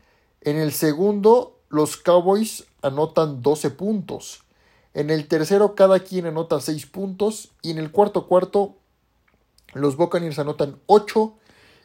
En 0.40 0.56
el 0.56 0.72
segundo 0.72 1.57
los 1.68 1.96
Cowboys 1.96 2.64
anotan 2.82 3.42
12 3.42 3.70
puntos. 3.70 4.42
En 4.94 5.10
el 5.10 5.28
tercero 5.28 5.74
cada 5.74 6.00
quien 6.00 6.26
anota 6.26 6.60
6 6.60 6.86
puntos 6.86 7.50
y 7.62 7.70
en 7.70 7.78
el 7.78 7.90
cuarto 7.90 8.26
cuarto 8.26 8.76
los 9.74 9.96
Buccaneers 9.96 10.38
anotan 10.38 10.78
8 10.86 11.34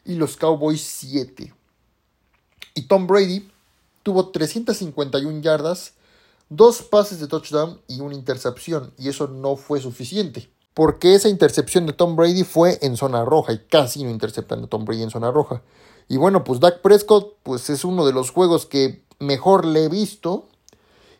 y 0.06 0.14
los 0.14 0.36
Cowboys 0.36 0.80
7. 0.80 1.52
Y 2.74 2.82
Tom 2.82 3.06
Brady 3.06 3.48
tuvo 4.02 4.30
351 4.30 5.40
yardas, 5.40 5.94
dos 6.48 6.82
pases 6.82 7.20
de 7.20 7.26
touchdown 7.26 7.80
y 7.86 8.00
una 8.00 8.14
intercepción 8.14 8.92
y 8.98 9.08
eso 9.08 9.28
no 9.28 9.56
fue 9.56 9.80
suficiente. 9.80 10.50
Porque 10.72 11.14
esa 11.14 11.28
intercepción 11.28 11.86
de 11.86 11.92
Tom 11.92 12.16
Brady 12.16 12.42
fue 12.42 12.78
en 12.82 12.96
zona 12.96 13.24
roja 13.24 13.52
y 13.52 13.58
casi 13.58 14.02
no 14.02 14.10
interceptan 14.10 14.64
a 14.64 14.66
Tom 14.66 14.84
Brady 14.84 15.04
en 15.04 15.10
zona 15.10 15.30
roja. 15.30 15.62
Y 16.08 16.16
bueno, 16.16 16.42
pues 16.42 16.58
Dak 16.58 16.80
Prescott 16.80 17.36
pues 17.42 17.70
es 17.70 17.84
uno 17.84 18.04
de 18.04 18.12
los 18.12 18.30
juegos 18.30 18.66
que 18.66 19.03
mejor 19.18 19.64
le 19.64 19.84
he 19.84 19.88
visto 19.88 20.46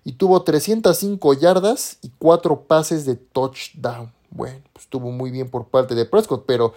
y 0.04 0.12
tuvo 0.12 0.42
305 0.42 1.35
yardas 1.35 1.98
y 2.02 2.11
4 2.18 2.62
pases 2.62 3.07
de 3.07 3.16
touchdown. 3.16 4.12
Bueno, 4.30 4.61
pues 4.72 4.85
estuvo 4.85 5.11
muy 5.11 5.30
bien 5.30 5.50
por 5.50 5.68
parte 5.68 5.94
de 5.94 6.04
Prescott, 6.04 6.44
pero 6.46 6.74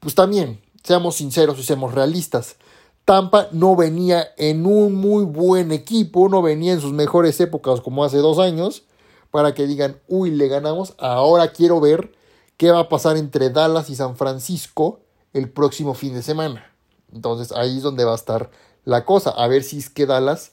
pues 0.00 0.14
también, 0.14 0.60
seamos 0.84 1.16
sinceros 1.16 1.58
y 1.58 1.64
seamos 1.64 1.94
realistas. 1.94 2.56
Tampa 3.04 3.48
no 3.52 3.74
venía 3.74 4.28
en 4.36 4.66
un 4.66 4.94
muy 4.94 5.24
buen 5.24 5.72
equipo, 5.72 6.28
no 6.28 6.42
venía 6.42 6.74
en 6.74 6.80
sus 6.80 6.92
mejores 6.92 7.40
épocas 7.40 7.80
como 7.80 8.04
hace 8.04 8.18
dos 8.18 8.38
años, 8.38 8.84
para 9.30 9.54
que 9.54 9.66
digan, 9.66 9.98
uy, 10.08 10.30
le 10.30 10.48
ganamos, 10.48 10.94
ahora 10.98 11.52
quiero 11.52 11.80
ver 11.80 12.12
qué 12.56 12.70
va 12.70 12.80
a 12.80 12.88
pasar 12.88 13.16
entre 13.16 13.50
Dallas 13.50 13.90
y 13.90 13.96
San 13.96 14.16
Francisco 14.16 15.00
el 15.32 15.50
próximo 15.50 15.94
fin 15.94 16.14
de 16.14 16.22
semana. 16.22 16.72
Entonces 17.12 17.52
ahí 17.52 17.78
es 17.78 17.82
donde 17.82 18.04
va 18.04 18.12
a 18.12 18.16
estar 18.16 18.50
la 18.84 19.04
cosa, 19.04 19.30
a 19.30 19.46
ver 19.48 19.64
si 19.64 19.78
es 19.78 19.90
que 19.90 20.06
Dallas 20.06 20.52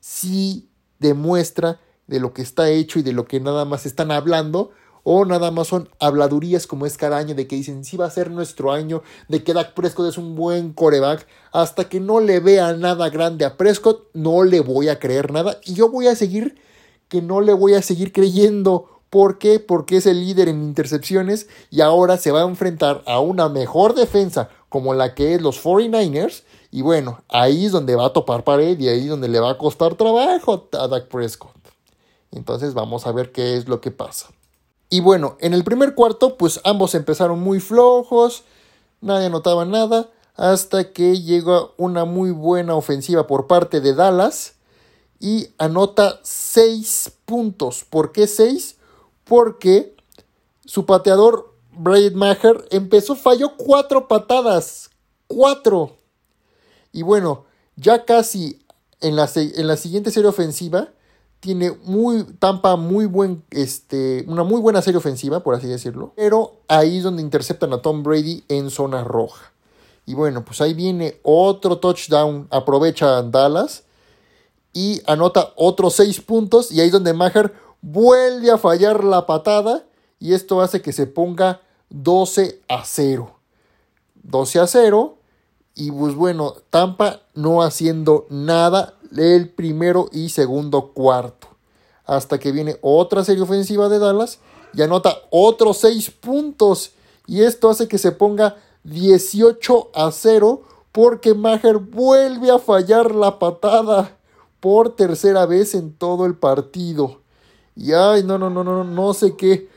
sí 0.00 0.68
demuestra 0.98 1.80
de 2.06 2.20
lo 2.20 2.32
que 2.32 2.42
está 2.42 2.70
hecho 2.70 2.98
y 2.98 3.02
de 3.02 3.12
lo 3.12 3.26
que 3.26 3.40
nada 3.40 3.64
más 3.64 3.86
están 3.86 4.10
hablando, 4.10 4.70
o 5.08 5.24
nada 5.24 5.52
más 5.52 5.68
son 5.68 5.88
habladurías 6.00 6.66
como 6.66 6.84
es 6.84 6.96
cada 6.96 7.16
año 7.16 7.36
de 7.36 7.46
que 7.46 7.54
dicen 7.54 7.84
sí 7.84 7.96
va 7.96 8.06
a 8.06 8.10
ser 8.10 8.30
nuestro 8.30 8.72
año, 8.72 9.02
de 9.28 9.44
que 9.44 9.54
Dak 9.54 9.74
Prescott 9.74 10.08
es 10.08 10.18
un 10.18 10.34
buen 10.34 10.72
coreback, 10.72 11.26
hasta 11.52 11.88
que 11.88 12.00
no 12.00 12.18
le 12.18 12.40
vea 12.40 12.72
nada 12.72 13.08
grande 13.08 13.44
a 13.44 13.56
Prescott, 13.56 14.08
no 14.14 14.42
le 14.42 14.60
voy 14.60 14.88
a 14.88 14.98
creer 14.98 15.32
nada 15.32 15.60
y 15.64 15.74
yo 15.74 15.90
voy 15.90 16.08
a 16.08 16.16
seguir 16.16 16.56
que 17.08 17.22
no 17.22 17.40
le 17.40 17.52
voy 17.52 17.74
a 17.74 17.82
seguir 17.82 18.12
creyendo. 18.12 19.00
¿Por 19.08 19.38
qué? 19.38 19.60
Porque 19.60 19.98
es 19.98 20.06
el 20.06 20.20
líder 20.20 20.48
en 20.48 20.64
intercepciones 20.64 21.46
y 21.70 21.82
ahora 21.82 22.16
se 22.16 22.32
va 22.32 22.42
a 22.42 22.48
enfrentar 22.48 23.04
a 23.06 23.20
una 23.20 23.48
mejor 23.48 23.94
defensa 23.94 24.48
como 24.68 24.92
la 24.94 25.14
que 25.14 25.34
es 25.34 25.40
los 25.40 25.62
49ers 25.62 26.42
y 26.70 26.82
bueno, 26.82 27.22
ahí 27.28 27.66
es 27.66 27.72
donde 27.72 27.96
va 27.96 28.06
a 28.06 28.12
topar 28.12 28.44
pared 28.44 28.78
y 28.78 28.88
ahí 28.88 29.02
es 29.02 29.08
donde 29.08 29.28
le 29.28 29.40
va 29.40 29.50
a 29.50 29.58
costar 29.58 29.94
trabajo 29.94 30.68
a 30.72 30.88
Dak 30.88 31.08
Prescott. 31.08 31.50
Entonces 32.32 32.74
vamos 32.74 33.06
a 33.06 33.12
ver 33.12 33.32
qué 33.32 33.56
es 33.56 33.68
lo 33.68 33.80
que 33.80 33.90
pasa. 33.90 34.28
Y 34.88 35.00
bueno, 35.00 35.36
en 35.40 35.54
el 35.54 35.64
primer 35.64 35.94
cuarto, 35.94 36.36
pues 36.36 36.60
ambos 36.64 36.94
empezaron 36.94 37.40
muy 37.40 37.60
flojos, 37.60 38.44
nadie 39.00 39.30
notaba 39.30 39.64
nada, 39.64 40.10
hasta 40.34 40.92
que 40.92 41.20
llega 41.20 41.68
una 41.76 42.04
muy 42.04 42.30
buena 42.30 42.74
ofensiva 42.74 43.26
por 43.26 43.46
parte 43.46 43.80
de 43.80 43.94
Dallas 43.94 44.54
y 45.18 45.48
anota 45.58 46.20
6 46.22 47.12
puntos. 47.24 47.84
¿Por 47.88 48.12
qué 48.12 48.26
6? 48.26 48.76
Porque 49.24 49.96
su 50.64 50.86
pateador 50.86 51.54
Braid 51.72 52.12
Maher 52.12 52.66
empezó, 52.70 53.16
falló 53.16 53.56
4 53.56 54.08
patadas. 54.08 54.90
4. 55.26 55.95
Y 56.96 57.02
bueno, 57.02 57.44
ya 57.76 58.06
casi 58.06 58.58
en 59.02 59.16
la, 59.16 59.30
en 59.34 59.66
la 59.66 59.76
siguiente 59.76 60.10
serie 60.10 60.30
ofensiva 60.30 60.88
tiene 61.40 61.72
muy 61.84 62.24
Tampa 62.38 62.76
muy 62.76 63.04
buen 63.04 63.44
este 63.50 64.24
una 64.26 64.44
muy 64.44 64.62
buena 64.62 64.80
serie 64.80 64.96
ofensiva, 64.96 65.40
por 65.40 65.54
así 65.54 65.66
decirlo, 65.66 66.14
pero 66.16 66.62
ahí 66.68 66.96
es 66.96 67.02
donde 67.02 67.20
interceptan 67.20 67.74
a 67.74 67.82
Tom 67.82 68.02
Brady 68.02 68.44
en 68.48 68.70
zona 68.70 69.04
roja. 69.04 69.52
Y 70.06 70.14
bueno, 70.14 70.42
pues 70.42 70.62
ahí 70.62 70.72
viene 70.72 71.20
otro 71.22 71.80
touchdown, 71.80 72.48
aprovecha 72.50 73.20
Dallas 73.20 73.84
y 74.72 75.02
anota 75.06 75.52
otros 75.56 75.96
seis 75.96 76.22
puntos 76.22 76.72
y 76.72 76.80
ahí 76.80 76.86
es 76.86 76.92
donde 76.92 77.12
Maher 77.12 77.52
vuelve 77.82 78.50
a 78.50 78.56
fallar 78.56 79.04
la 79.04 79.26
patada 79.26 79.84
y 80.18 80.32
esto 80.32 80.62
hace 80.62 80.80
que 80.80 80.94
se 80.94 81.06
ponga 81.06 81.60
12 81.90 82.62
a 82.68 82.86
0. 82.86 83.38
12 84.22 84.60
a 84.60 84.66
0 84.66 85.15
y 85.76 85.90
pues 85.90 86.14
bueno, 86.14 86.54
Tampa 86.70 87.20
no 87.34 87.62
haciendo 87.62 88.26
nada 88.30 88.94
el 89.14 89.50
primero 89.50 90.08
y 90.10 90.30
segundo 90.30 90.92
cuarto. 90.94 91.48
Hasta 92.06 92.38
que 92.38 92.50
viene 92.50 92.78
otra 92.80 93.24
serie 93.24 93.42
ofensiva 93.42 93.90
de 93.90 93.98
Dallas 93.98 94.38
y 94.72 94.80
anota 94.80 95.18
otros 95.30 95.76
6 95.78 96.10
puntos. 96.12 96.92
Y 97.26 97.42
esto 97.42 97.68
hace 97.68 97.88
que 97.88 97.98
se 97.98 98.10
ponga 98.12 98.56
18 98.84 99.90
a 99.94 100.10
0 100.10 100.62
porque 100.92 101.34
Maher 101.34 101.76
vuelve 101.76 102.50
a 102.50 102.58
fallar 102.58 103.14
la 103.14 103.38
patada 103.38 104.16
por 104.60 104.96
tercera 104.96 105.44
vez 105.44 105.74
en 105.74 105.92
todo 105.92 106.24
el 106.24 106.36
partido. 106.36 107.20
Y 107.74 107.92
ay, 107.92 108.22
no, 108.22 108.38
no, 108.38 108.48
no, 108.48 108.64
no, 108.64 108.82
no 108.82 109.12
sé 109.12 109.36
qué. 109.36 109.68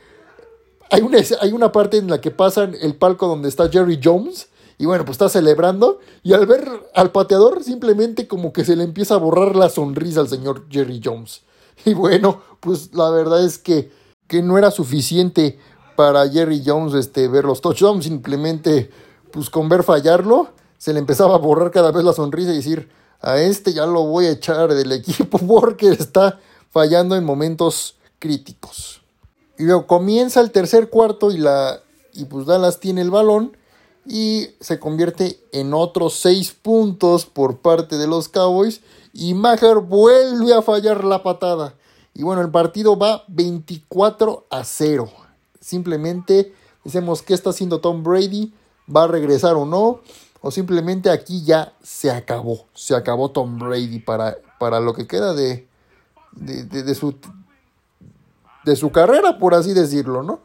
Hay 0.90 1.02
una, 1.02 1.18
hay 1.42 1.52
una 1.52 1.70
parte 1.70 1.98
en 1.98 2.08
la 2.08 2.22
que 2.22 2.30
pasan 2.30 2.74
el 2.80 2.96
palco 2.96 3.28
donde 3.28 3.50
está 3.50 3.68
Jerry 3.68 4.00
Jones. 4.02 4.48
Y 4.80 4.86
bueno, 4.86 5.04
pues 5.04 5.16
está 5.16 5.28
celebrando. 5.28 5.98
Y 6.22 6.32
al 6.32 6.46
ver 6.46 6.66
al 6.94 7.12
pateador, 7.12 7.62
simplemente 7.62 8.26
como 8.26 8.50
que 8.50 8.64
se 8.64 8.76
le 8.76 8.84
empieza 8.84 9.14
a 9.14 9.18
borrar 9.18 9.54
la 9.54 9.68
sonrisa 9.68 10.20
al 10.20 10.28
señor 10.28 10.64
Jerry 10.70 11.02
Jones. 11.04 11.42
Y 11.84 11.94
bueno, 11.94 12.42
pues 12.60 12.94
la 12.94 13.10
verdad 13.10 13.44
es 13.44 13.58
que, 13.58 13.90
que 14.26 14.42
no 14.42 14.58
era 14.58 14.70
suficiente 14.70 15.58
para 15.96 16.28
Jerry 16.28 16.62
Jones 16.64 16.94
este, 16.94 17.28
ver 17.28 17.44
los 17.44 17.60
touchdowns. 17.60 18.04
Simplemente, 18.04 18.90
pues 19.30 19.50
con 19.50 19.68
ver 19.68 19.82
fallarlo, 19.82 20.48
se 20.78 20.94
le 20.94 20.98
empezaba 20.98 21.34
a 21.34 21.38
borrar 21.38 21.70
cada 21.70 21.92
vez 21.92 22.02
la 22.02 22.14
sonrisa 22.14 22.50
y 22.52 22.56
decir, 22.56 22.88
a 23.20 23.38
este 23.38 23.74
ya 23.74 23.84
lo 23.84 24.04
voy 24.04 24.26
a 24.26 24.30
echar 24.30 24.72
del 24.72 24.92
equipo 24.92 25.38
porque 25.46 25.90
está 25.90 26.40
fallando 26.70 27.16
en 27.16 27.24
momentos 27.24 27.96
críticos. 28.18 29.02
Y 29.58 29.64
luego 29.64 29.86
comienza 29.86 30.40
el 30.40 30.50
tercer 30.52 30.88
cuarto 30.88 31.30
y, 31.30 31.36
la, 31.36 31.80
y 32.14 32.24
pues 32.24 32.46
Dallas 32.46 32.80
tiene 32.80 33.02
el 33.02 33.10
balón 33.10 33.59
y 34.12 34.56
se 34.58 34.80
convierte 34.80 35.38
en 35.52 35.72
otros 35.72 36.14
seis 36.14 36.50
puntos 36.50 37.26
por 37.26 37.58
parte 37.58 37.96
de 37.96 38.08
los 38.08 38.28
Cowboys 38.28 38.80
y 39.12 39.34
Maher 39.34 39.76
vuelve 39.76 40.52
a 40.52 40.62
fallar 40.62 41.04
la 41.04 41.22
patada. 41.22 41.74
Y 42.12 42.24
bueno, 42.24 42.42
el 42.42 42.50
partido 42.50 42.98
va 42.98 43.22
24 43.28 44.48
a 44.50 44.64
0. 44.64 45.08
Simplemente 45.60 46.52
decimos 46.82 47.22
qué 47.22 47.34
está 47.34 47.50
haciendo 47.50 47.80
Tom 47.80 48.02
Brady, 48.02 48.52
va 48.94 49.04
a 49.04 49.06
regresar 49.06 49.54
o 49.54 49.64
no, 49.64 50.00
o 50.40 50.50
simplemente 50.50 51.08
aquí 51.08 51.44
ya 51.44 51.72
se 51.80 52.10
acabó, 52.10 52.66
se 52.74 52.96
acabó 52.96 53.30
Tom 53.30 53.60
Brady 53.60 54.00
para, 54.00 54.38
para 54.58 54.80
lo 54.80 54.92
que 54.92 55.06
queda 55.06 55.34
de, 55.34 55.68
de, 56.32 56.94
su, 56.96 57.14
de 58.64 58.74
su 58.74 58.90
carrera, 58.90 59.38
por 59.38 59.54
así 59.54 59.72
decirlo, 59.72 60.24
¿no? 60.24 60.40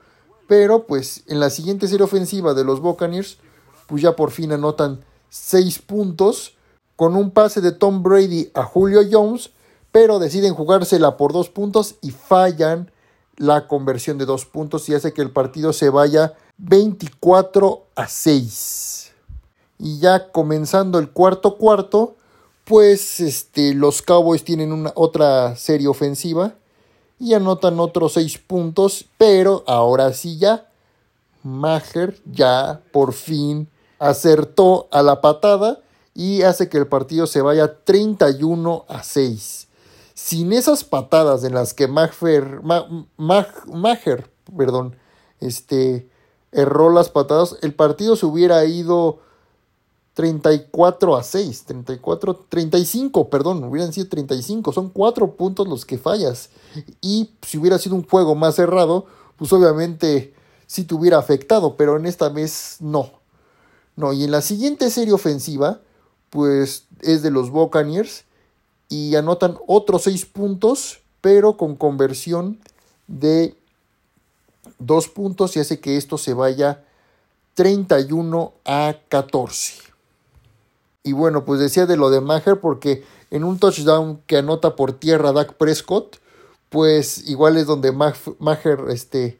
Pero 0.47 0.85
pues 0.85 1.23
en 1.25 1.39
la 1.39 1.49
siguiente 1.49 1.87
serie 1.87 2.03
ofensiva 2.03 2.53
de 2.53 2.63
los 2.63 2.79
Buccaneers, 2.79 3.39
pues 3.87 4.01
ya 4.01 4.15
por 4.15 4.31
fin 4.31 4.51
anotan 4.51 5.03
6 5.29 5.79
puntos 5.79 6.55
con 6.95 7.15
un 7.15 7.31
pase 7.31 7.61
de 7.61 7.71
Tom 7.71 8.03
Brady 8.03 8.51
a 8.53 8.63
Julio 8.63 9.01
Jones, 9.09 9.51
pero 9.91 10.19
deciden 10.19 10.53
jugársela 10.53 11.17
por 11.17 11.33
2 11.33 11.49
puntos 11.49 11.95
y 12.01 12.11
fallan 12.11 12.91
la 13.37 13.67
conversión 13.67 14.17
de 14.17 14.25
2 14.25 14.45
puntos 14.45 14.87
y 14.89 14.93
hace 14.93 15.13
que 15.13 15.21
el 15.21 15.31
partido 15.31 15.73
se 15.73 15.89
vaya 15.89 16.33
24 16.57 17.85
a 17.95 18.07
6. 18.07 19.11
Y 19.79 19.99
ya 19.99 20.31
comenzando 20.31 20.99
el 20.99 21.09
cuarto 21.09 21.57
cuarto, 21.57 22.15
pues 22.63 23.19
este, 23.19 23.73
los 23.73 24.01
Cowboys 24.01 24.43
tienen 24.43 24.71
una, 24.71 24.91
otra 24.95 25.55
serie 25.55 25.87
ofensiva 25.87 26.55
y 27.19 27.33
anotan 27.33 27.79
otros 27.79 28.13
6 28.13 28.37
puntos, 28.39 29.05
pero 29.17 29.63
ahora 29.67 30.13
sí 30.13 30.37
ya, 30.37 30.69
Maher 31.43 32.19
ya 32.25 32.81
por 32.91 33.13
fin 33.13 33.69
acertó 33.99 34.87
a 34.91 35.01
la 35.01 35.21
patada 35.21 35.81
y 36.13 36.43
hace 36.43 36.69
que 36.69 36.77
el 36.77 36.87
partido 36.87 37.27
se 37.27 37.41
vaya 37.41 37.83
31 37.83 38.85
a 38.87 39.03
6. 39.03 39.67
Sin 40.13 40.53
esas 40.53 40.83
patadas 40.83 41.43
en 41.43 41.53
las 41.53 41.73
que 41.73 41.87
Maher, 41.87 42.61
Maher 43.17 44.29
perdón, 44.55 44.95
este, 45.39 46.09
erró 46.51 46.89
las 46.89 47.09
patadas, 47.09 47.57
el 47.61 47.73
partido 47.73 48.15
se 48.15 48.25
hubiera 48.25 48.63
ido 48.65 49.19
34 50.13 51.17
a 51.17 51.23
6, 51.23 51.65
34, 51.65 52.35
35, 52.47 53.29
perdón, 53.29 53.65
hubieran 53.65 53.91
sido 53.91 54.07
35, 54.07 54.71
son 54.71 54.89
4 54.89 55.35
puntos 55.35 55.67
los 55.67 55.85
que 55.85 55.97
fallas. 55.97 56.49
Y 57.01 57.31
si 57.41 57.57
hubiera 57.57 57.77
sido 57.77 57.95
un 57.95 58.07
juego 58.07 58.35
más 58.35 58.55
cerrado, 58.55 59.05
pues 59.35 59.51
obviamente 59.51 60.33
sí 60.67 60.85
te 60.85 60.95
hubiera 60.95 61.17
afectado, 61.17 61.75
pero 61.75 61.97
en 61.97 62.05
esta 62.05 62.29
vez 62.29 62.77
no. 62.79 63.24
No, 63.95 64.13
y 64.13 64.23
en 64.23 64.31
la 64.31 64.41
siguiente 64.41 64.89
serie 64.89 65.13
ofensiva, 65.13 65.79
pues 66.29 66.85
es 67.01 67.21
de 67.21 67.31
los 67.31 67.49
Buccaneers 67.49 68.25
y 68.89 69.15
anotan 69.15 69.57
otros 69.67 70.03
6 70.03 70.25
puntos, 70.25 70.99
pero 71.21 71.57
con 71.57 71.75
conversión 71.75 72.59
de 73.07 73.55
2 74.79 75.07
puntos 75.09 75.55
y 75.55 75.59
hace 75.59 75.79
que 75.79 75.97
esto 75.97 76.17
se 76.17 76.33
vaya 76.33 76.83
31 77.55 78.53
a 78.65 78.95
14. 79.07 79.73
Y 81.03 81.13
bueno, 81.13 81.45
pues 81.45 81.59
decía 81.59 81.85
de 81.85 81.97
lo 81.97 82.09
de 82.09 82.19
Maher 82.19 82.59
porque 82.59 83.03
en 83.31 83.43
un 83.43 83.59
touchdown 83.59 84.21
que 84.27 84.37
anota 84.37 84.75
por 84.75 84.93
tierra 84.93 85.31
Dak 85.31 85.53
Prescott, 85.53 86.17
pues 86.69 87.29
igual 87.29 87.57
es 87.57 87.67
donde 87.67 87.91
Maher 87.91 88.85
este, 88.89 89.39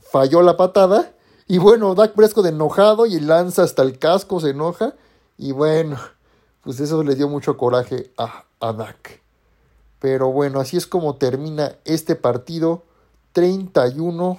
falló 0.00 0.42
la 0.42 0.56
patada. 0.56 1.12
Y 1.48 1.58
bueno, 1.58 1.94
Dak 1.94 2.14
Prescott 2.14 2.46
enojado 2.46 3.06
y 3.06 3.20
lanza 3.20 3.62
hasta 3.62 3.82
el 3.82 3.98
casco, 3.98 4.40
se 4.40 4.50
enoja. 4.50 4.94
Y 5.38 5.52
bueno, 5.52 5.98
pues 6.62 6.80
eso 6.80 7.02
le 7.02 7.14
dio 7.14 7.28
mucho 7.28 7.56
coraje 7.56 8.10
a, 8.18 8.44
a 8.60 8.72
Dak. 8.72 9.20
Pero 10.00 10.32
bueno, 10.32 10.60
así 10.60 10.76
es 10.76 10.86
como 10.86 11.16
termina 11.16 11.76
este 11.84 12.16
partido 12.16 12.82
31 13.32 14.38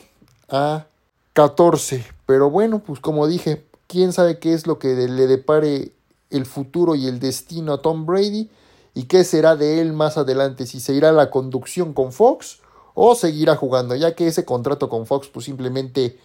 a 0.50 0.86
14. 1.34 2.06
Pero 2.26 2.50
bueno, 2.50 2.80
pues 2.80 3.00
como 3.00 3.28
dije, 3.28 3.66
quién 3.88 4.12
sabe 4.14 4.40
qué 4.40 4.54
es 4.54 4.68
lo 4.68 4.80
que 4.80 4.96
le 5.08 5.28
depare 5.28 5.92
el 6.30 6.46
futuro 6.46 6.96
y 6.96 7.08
el 7.08 7.20
destino 7.20 7.74
a 7.74 7.82
Tom 7.82 8.06
Brady 8.06 8.50
y 8.94 9.04
qué 9.04 9.24
será 9.24 9.56
de 9.56 9.80
él 9.80 9.94
más 9.94 10.18
adelante, 10.18 10.66
si 10.66 10.80
se 10.80 10.94
irá 10.94 11.10
a 11.10 11.14
la 11.14 11.30
conducción 11.30 11.94
con 11.94 12.12
Fox 12.12 12.60
o 12.96 13.16
seguirá 13.16 13.56
jugando, 13.56 13.96
ya 13.96 14.16
que 14.16 14.28
ese 14.28 14.44
contrato 14.44 14.90
con 14.90 15.06
Fox 15.06 15.28
pues 15.28 15.46
simplemente 15.46 16.20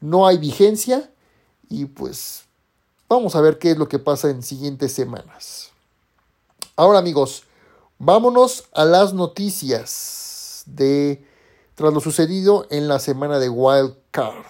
no 0.00 0.26
hay 0.26 0.38
vigencia 0.38 1.10
y 1.68 1.86
pues 1.86 2.44
vamos 3.08 3.34
a 3.34 3.40
ver 3.40 3.58
qué 3.58 3.72
es 3.72 3.78
lo 3.78 3.88
que 3.88 3.98
pasa 3.98 4.30
en 4.30 4.42
siguientes 4.42 4.92
semanas. 4.92 5.70
Ahora 6.76 6.98
amigos, 6.98 7.44
vámonos 7.98 8.64
a 8.72 8.84
las 8.84 9.12
noticias 9.14 10.62
de 10.66 11.24
tras 11.74 11.92
lo 11.92 12.00
sucedido 12.00 12.66
en 12.70 12.88
la 12.88 12.98
semana 12.98 13.38
de 13.38 13.48
Wild 13.48 13.94
Card. 14.10 14.46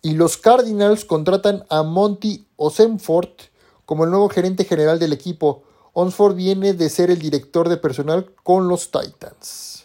Y 0.00 0.12
los 0.14 0.36
Cardinals 0.36 1.04
contratan 1.04 1.64
a 1.68 1.82
Monty 1.82 2.46
Osenfort 2.56 3.42
como 3.84 4.04
el 4.04 4.10
nuevo 4.10 4.28
gerente 4.28 4.64
general 4.64 4.98
del 4.98 5.12
equipo. 5.12 5.62
Onsford 5.92 6.34
viene 6.34 6.72
de 6.72 6.88
ser 6.88 7.10
el 7.10 7.18
director 7.18 7.68
de 7.68 7.76
personal 7.76 8.30
con 8.42 8.68
los 8.68 8.90
Titans. 8.90 9.84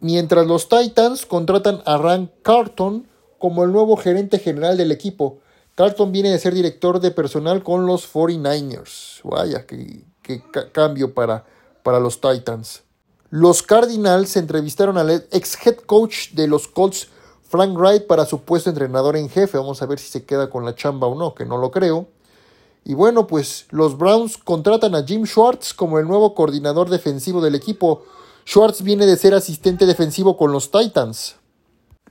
Mientras 0.00 0.46
los 0.46 0.68
Titans 0.68 1.26
contratan 1.26 1.82
a 1.84 1.96
Rand 1.96 2.30
Carton 2.42 3.08
como 3.38 3.64
el 3.64 3.72
nuevo 3.72 3.96
gerente 3.96 4.38
general 4.38 4.76
del 4.76 4.92
equipo. 4.92 5.38
Carton 5.74 6.10
viene 6.10 6.30
de 6.30 6.38
ser 6.38 6.54
director 6.54 7.00
de 7.00 7.10
personal 7.10 7.62
con 7.62 7.86
los 7.86 8.12
49ers. 8.12 9.20
Vaya, 9.22 9.64
qué, 9.66 10.04
cambio 10.72 11.14
para, 11.14 11.44
para 11.82 12.00
los 12.00 12.20
Titans. 12.20 12.82
Los 13.30 13.62
Cardinals 13.62 14.36
entrevistaron 14.36 14.98
al 14.98 15.10
ex 15.30 15.66
head 15.66 15.76
coach 15.76 16.30
de 16.32 16.48
los 16.48 16.66
Colts, 16.66 17.08
Frank 17.42 17.76
Wright, 17.76 18.06
para 18.06 18.26
su 18.26 18.40
puesto 18.40 18.70
entrenador 18.70 19.16
en 19.16 19.28
jefe. 19.28 19.58
Vamos 19.58 19.80
a 19.80 19.86
ver 19.86 19.98
si 19.98 20.08
se 20.08 20.24
queda 20.24 20.50
con 20.50 20.64
la 20.64 20.74
chamba 20.74 21.06
o 21.06 21.14
no, 21.14 21.34
que 21.34 21.44
no 21.44 21.58
lo 21.58 21.70
creo. 21.70 22.08
Y 22.84 22.94
bueno, 22.94 23.26
pues 23.26 23.66
los 23.70 23.98
Browns 23.98 24.38
contratan 24.38 24.94
a 24.94 25.04
Jim 25.04 25.26
Schwartz 25.26 25.74
como 25.74 25.98
el 25.98 26.08
nuevo 26.08 26.34
coordinador 26.34 26.88
defensivo 26.88 27.42
del 27.42 27.54
equipo. 27.54 28.02
Schwartz 28.46 28.82
viene 28.82 29.04
de 29.04 29.16
ser 29.18 29.34
asistente 29.34 29.84
defensivo 29.84 30.38
con 30.38 30.52
los 30.52 30.70
Titans. 30.70 31.36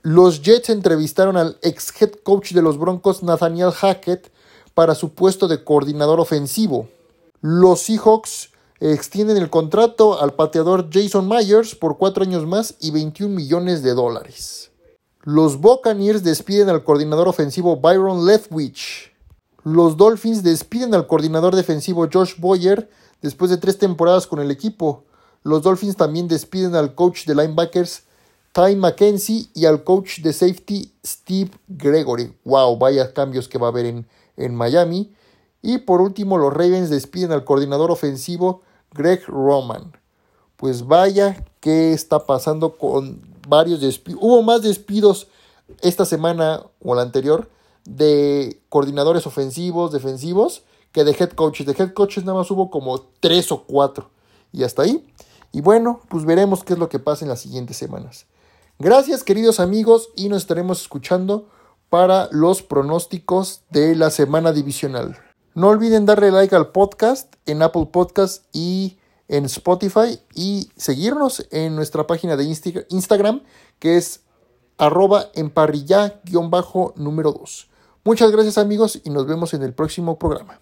Los 0.02 0.42
Jets 0.42 0.70
entrevistaron 0.70 1.36
al 1.36 1.58
ex 1.62 1.92
head 2.00 2.12
coach 2.22 2.52
de 2.52 2.62
los 2.62 2.78
Broncos, 2.78 3.22
Nathaniel 3.22 3.72
Hackett, 3.72 4.30
para 4.74 4.94
su 4.94 5.14
puesto 5.14 5.48
de 5.48 5.64
coordinador 5.64 6.20
ofensivo. 6.20 6.88
Los 7.40 7.80
Seahawks 7.80 8.50
Extienden 8.80 9.36
el 9.38 9.50
contrato 9.50 10.22
al 10.22 10.34
pateador 10.34 10.88
Jason 10.92 11.28
Myers 11.28 11.74
por 11.74 11.98
cuatro 11.98 12.22
años 12.22 12.46
más 12.46 12.76
y 12.78 12.92
21 12.92 13.34
millones 13.34 13.82
de 13.82 13.92
dólares. 13.92 14.70
Los 15.24 15.60
Buccaneers 15.60 16.22
despiden 16.22 16.68
al 16.68 16.84
coordinador 16.84 17.26
ofensivo 17.26 17.78
Byron 17.78 18.24
Leftwich. 18.24 19.12
Los 19.64 19.96
Dolphins 19.96 20.44
despiden 20.44 20.94
al 20.94 21.08
coordinador 21.08 21.56
defensivo 21.56 22.08
Josh 22.10 22.34
Boyer 22.38 22.88
después 23.20 23.50
de 23.50 23.56
tres 23.56 23.78
temporadas 23.78 24.28
con 24.28 24.38
el 24.38 24.52
equipo. 24.52 25.02
Los 25.42 25.62
Dolphins 25.62 25.96
también 25.96 26.28
despiden 26.28 26.76
al 26.76 26.94
coach 26.94 27.26
de 27.26 27.34
linebackers 27.34 28.04
Ty 28.58 28.74
McKenzie 28.74 29.50
y 29.54 29.66
al 29.66 29.84
coach 29.84 30.18
de 30.18 30.32
safety 30.32 30.92
Steve 31.06 31.52
Gregory. 31.68 32.34
Wow, 32.44 32.76
vaya 32.76 33.14
cambios 33.14 33.46
que 33.46 33.56
va 33.56 33.68
a 33.68 33.70
haber 33.70 33.86
en, 33.86 34.08
en 34.36 34.52
Miami. 34.52 35.14
Y 35.62 35.78
por 35.78 36.00
último, 36.00 36.38
los 36.38 36.52
Ravens 36.52 36.90
despiden 36.90 37.30
al 37.30 37.44
coordinador 37.44 37.92
ofensivo 37.92 38.62
Greg 38.92 39.24
Roman. 39.28 39.92
Pues 40.56 40.88
vaya, 40.88 41.44
¿qué 41.60 41.92
está 41.92 42.26
pasando 42.26 42.76
con 42.76 43.22
varios 43.46 43.80
despidos? 43.80 44.20
Hubo 44.20 44.42
más 44.42 44.62
despidos 44.62 45.28
esta 45.80 46.04
semana 46.04 46.64
o 46.82 46.96
la 46.96 47.02
anterior 47.02 47.48
de 47.84 48.60
coordinadores 48.70 49.24
ofensivos, 49.28 49.92
defensivos, 49.92 50.64
que 50.90 51.04
de 51.04 51.12
head 51.12 51.30
coaches. 51.30 51.64
De 51.64 51.76
head 51.78 51.92
coaches 51.92 52.24
nada 52.24 52.38
más 52.38 52.50
hubo 52.50 52.72
como 52.72 53.02
tres 53.20 53.52
o 53.52 53.62
cuatro. 53.62 54.10
Y 54.52 54.64
hasta 54.64 54.82
ahí. 54.82 55.06
Y 55.52 55.60
bueno, 55.60 56.00
pues 56.08 56.24
veremos 56.24 56.64
qué 56.64 56.72
es 56.72 56.80
lo 56.80 56.88
que 56.88 56.98
pasa 56.98 57.24
en 57.24 57.28
las 57.28 57.38
siguientes 57.38 57.76
semanas. 57.76 58.26
Gracias 58.80 59.24
queridos 59.24 59.58
amigos 59.58 60.10
y 60.14 60.28
nos 60.28 60.42
estaremos 60.42 60.80
escuchando 60.80 61.48
para 61.90 62.28
los 62.30 62.62
pronósticos 62.62 63.62
de 63.70 63.96
la 63.96 64.10
semana 64.10 64.52
divisional. 64.52 65.18
No 65.54 65.66
olviden 65.66 66.06
darle 66.06 66.30
like 66.30 66.54
al 66.54 66.70
podcast 66.70 67.34
en 67.44 67.60
Apple 67.62 67.88
Podcast 67.90 68.44
y 68.52 68.98
en 69.26 69.46
Spotify 69.46 70.20
y 70.32 70.70
seguirnos 70.76 71.48
en 71.50 71.74
nuestra 71.74 72.06
página 72.06 72.36
de 72.36 72.44
Instagram 72.88 73.42
que 73.80 73.96
es 73.96 74.20
arroba 74.76 75.24
emparrilla-número 75.34 77.32
2. 77.32 77.70
Muchas 78.04 78.30
gracias 78.30 78.58
amigos 78.58 79.00
y 79.02 79.10
nos 79.10 79.26
vemos 79.26 79.54
en 79.54 79.64
el 79.64 79.74
próximo 79.74 80.20
programa. 80.20 80.60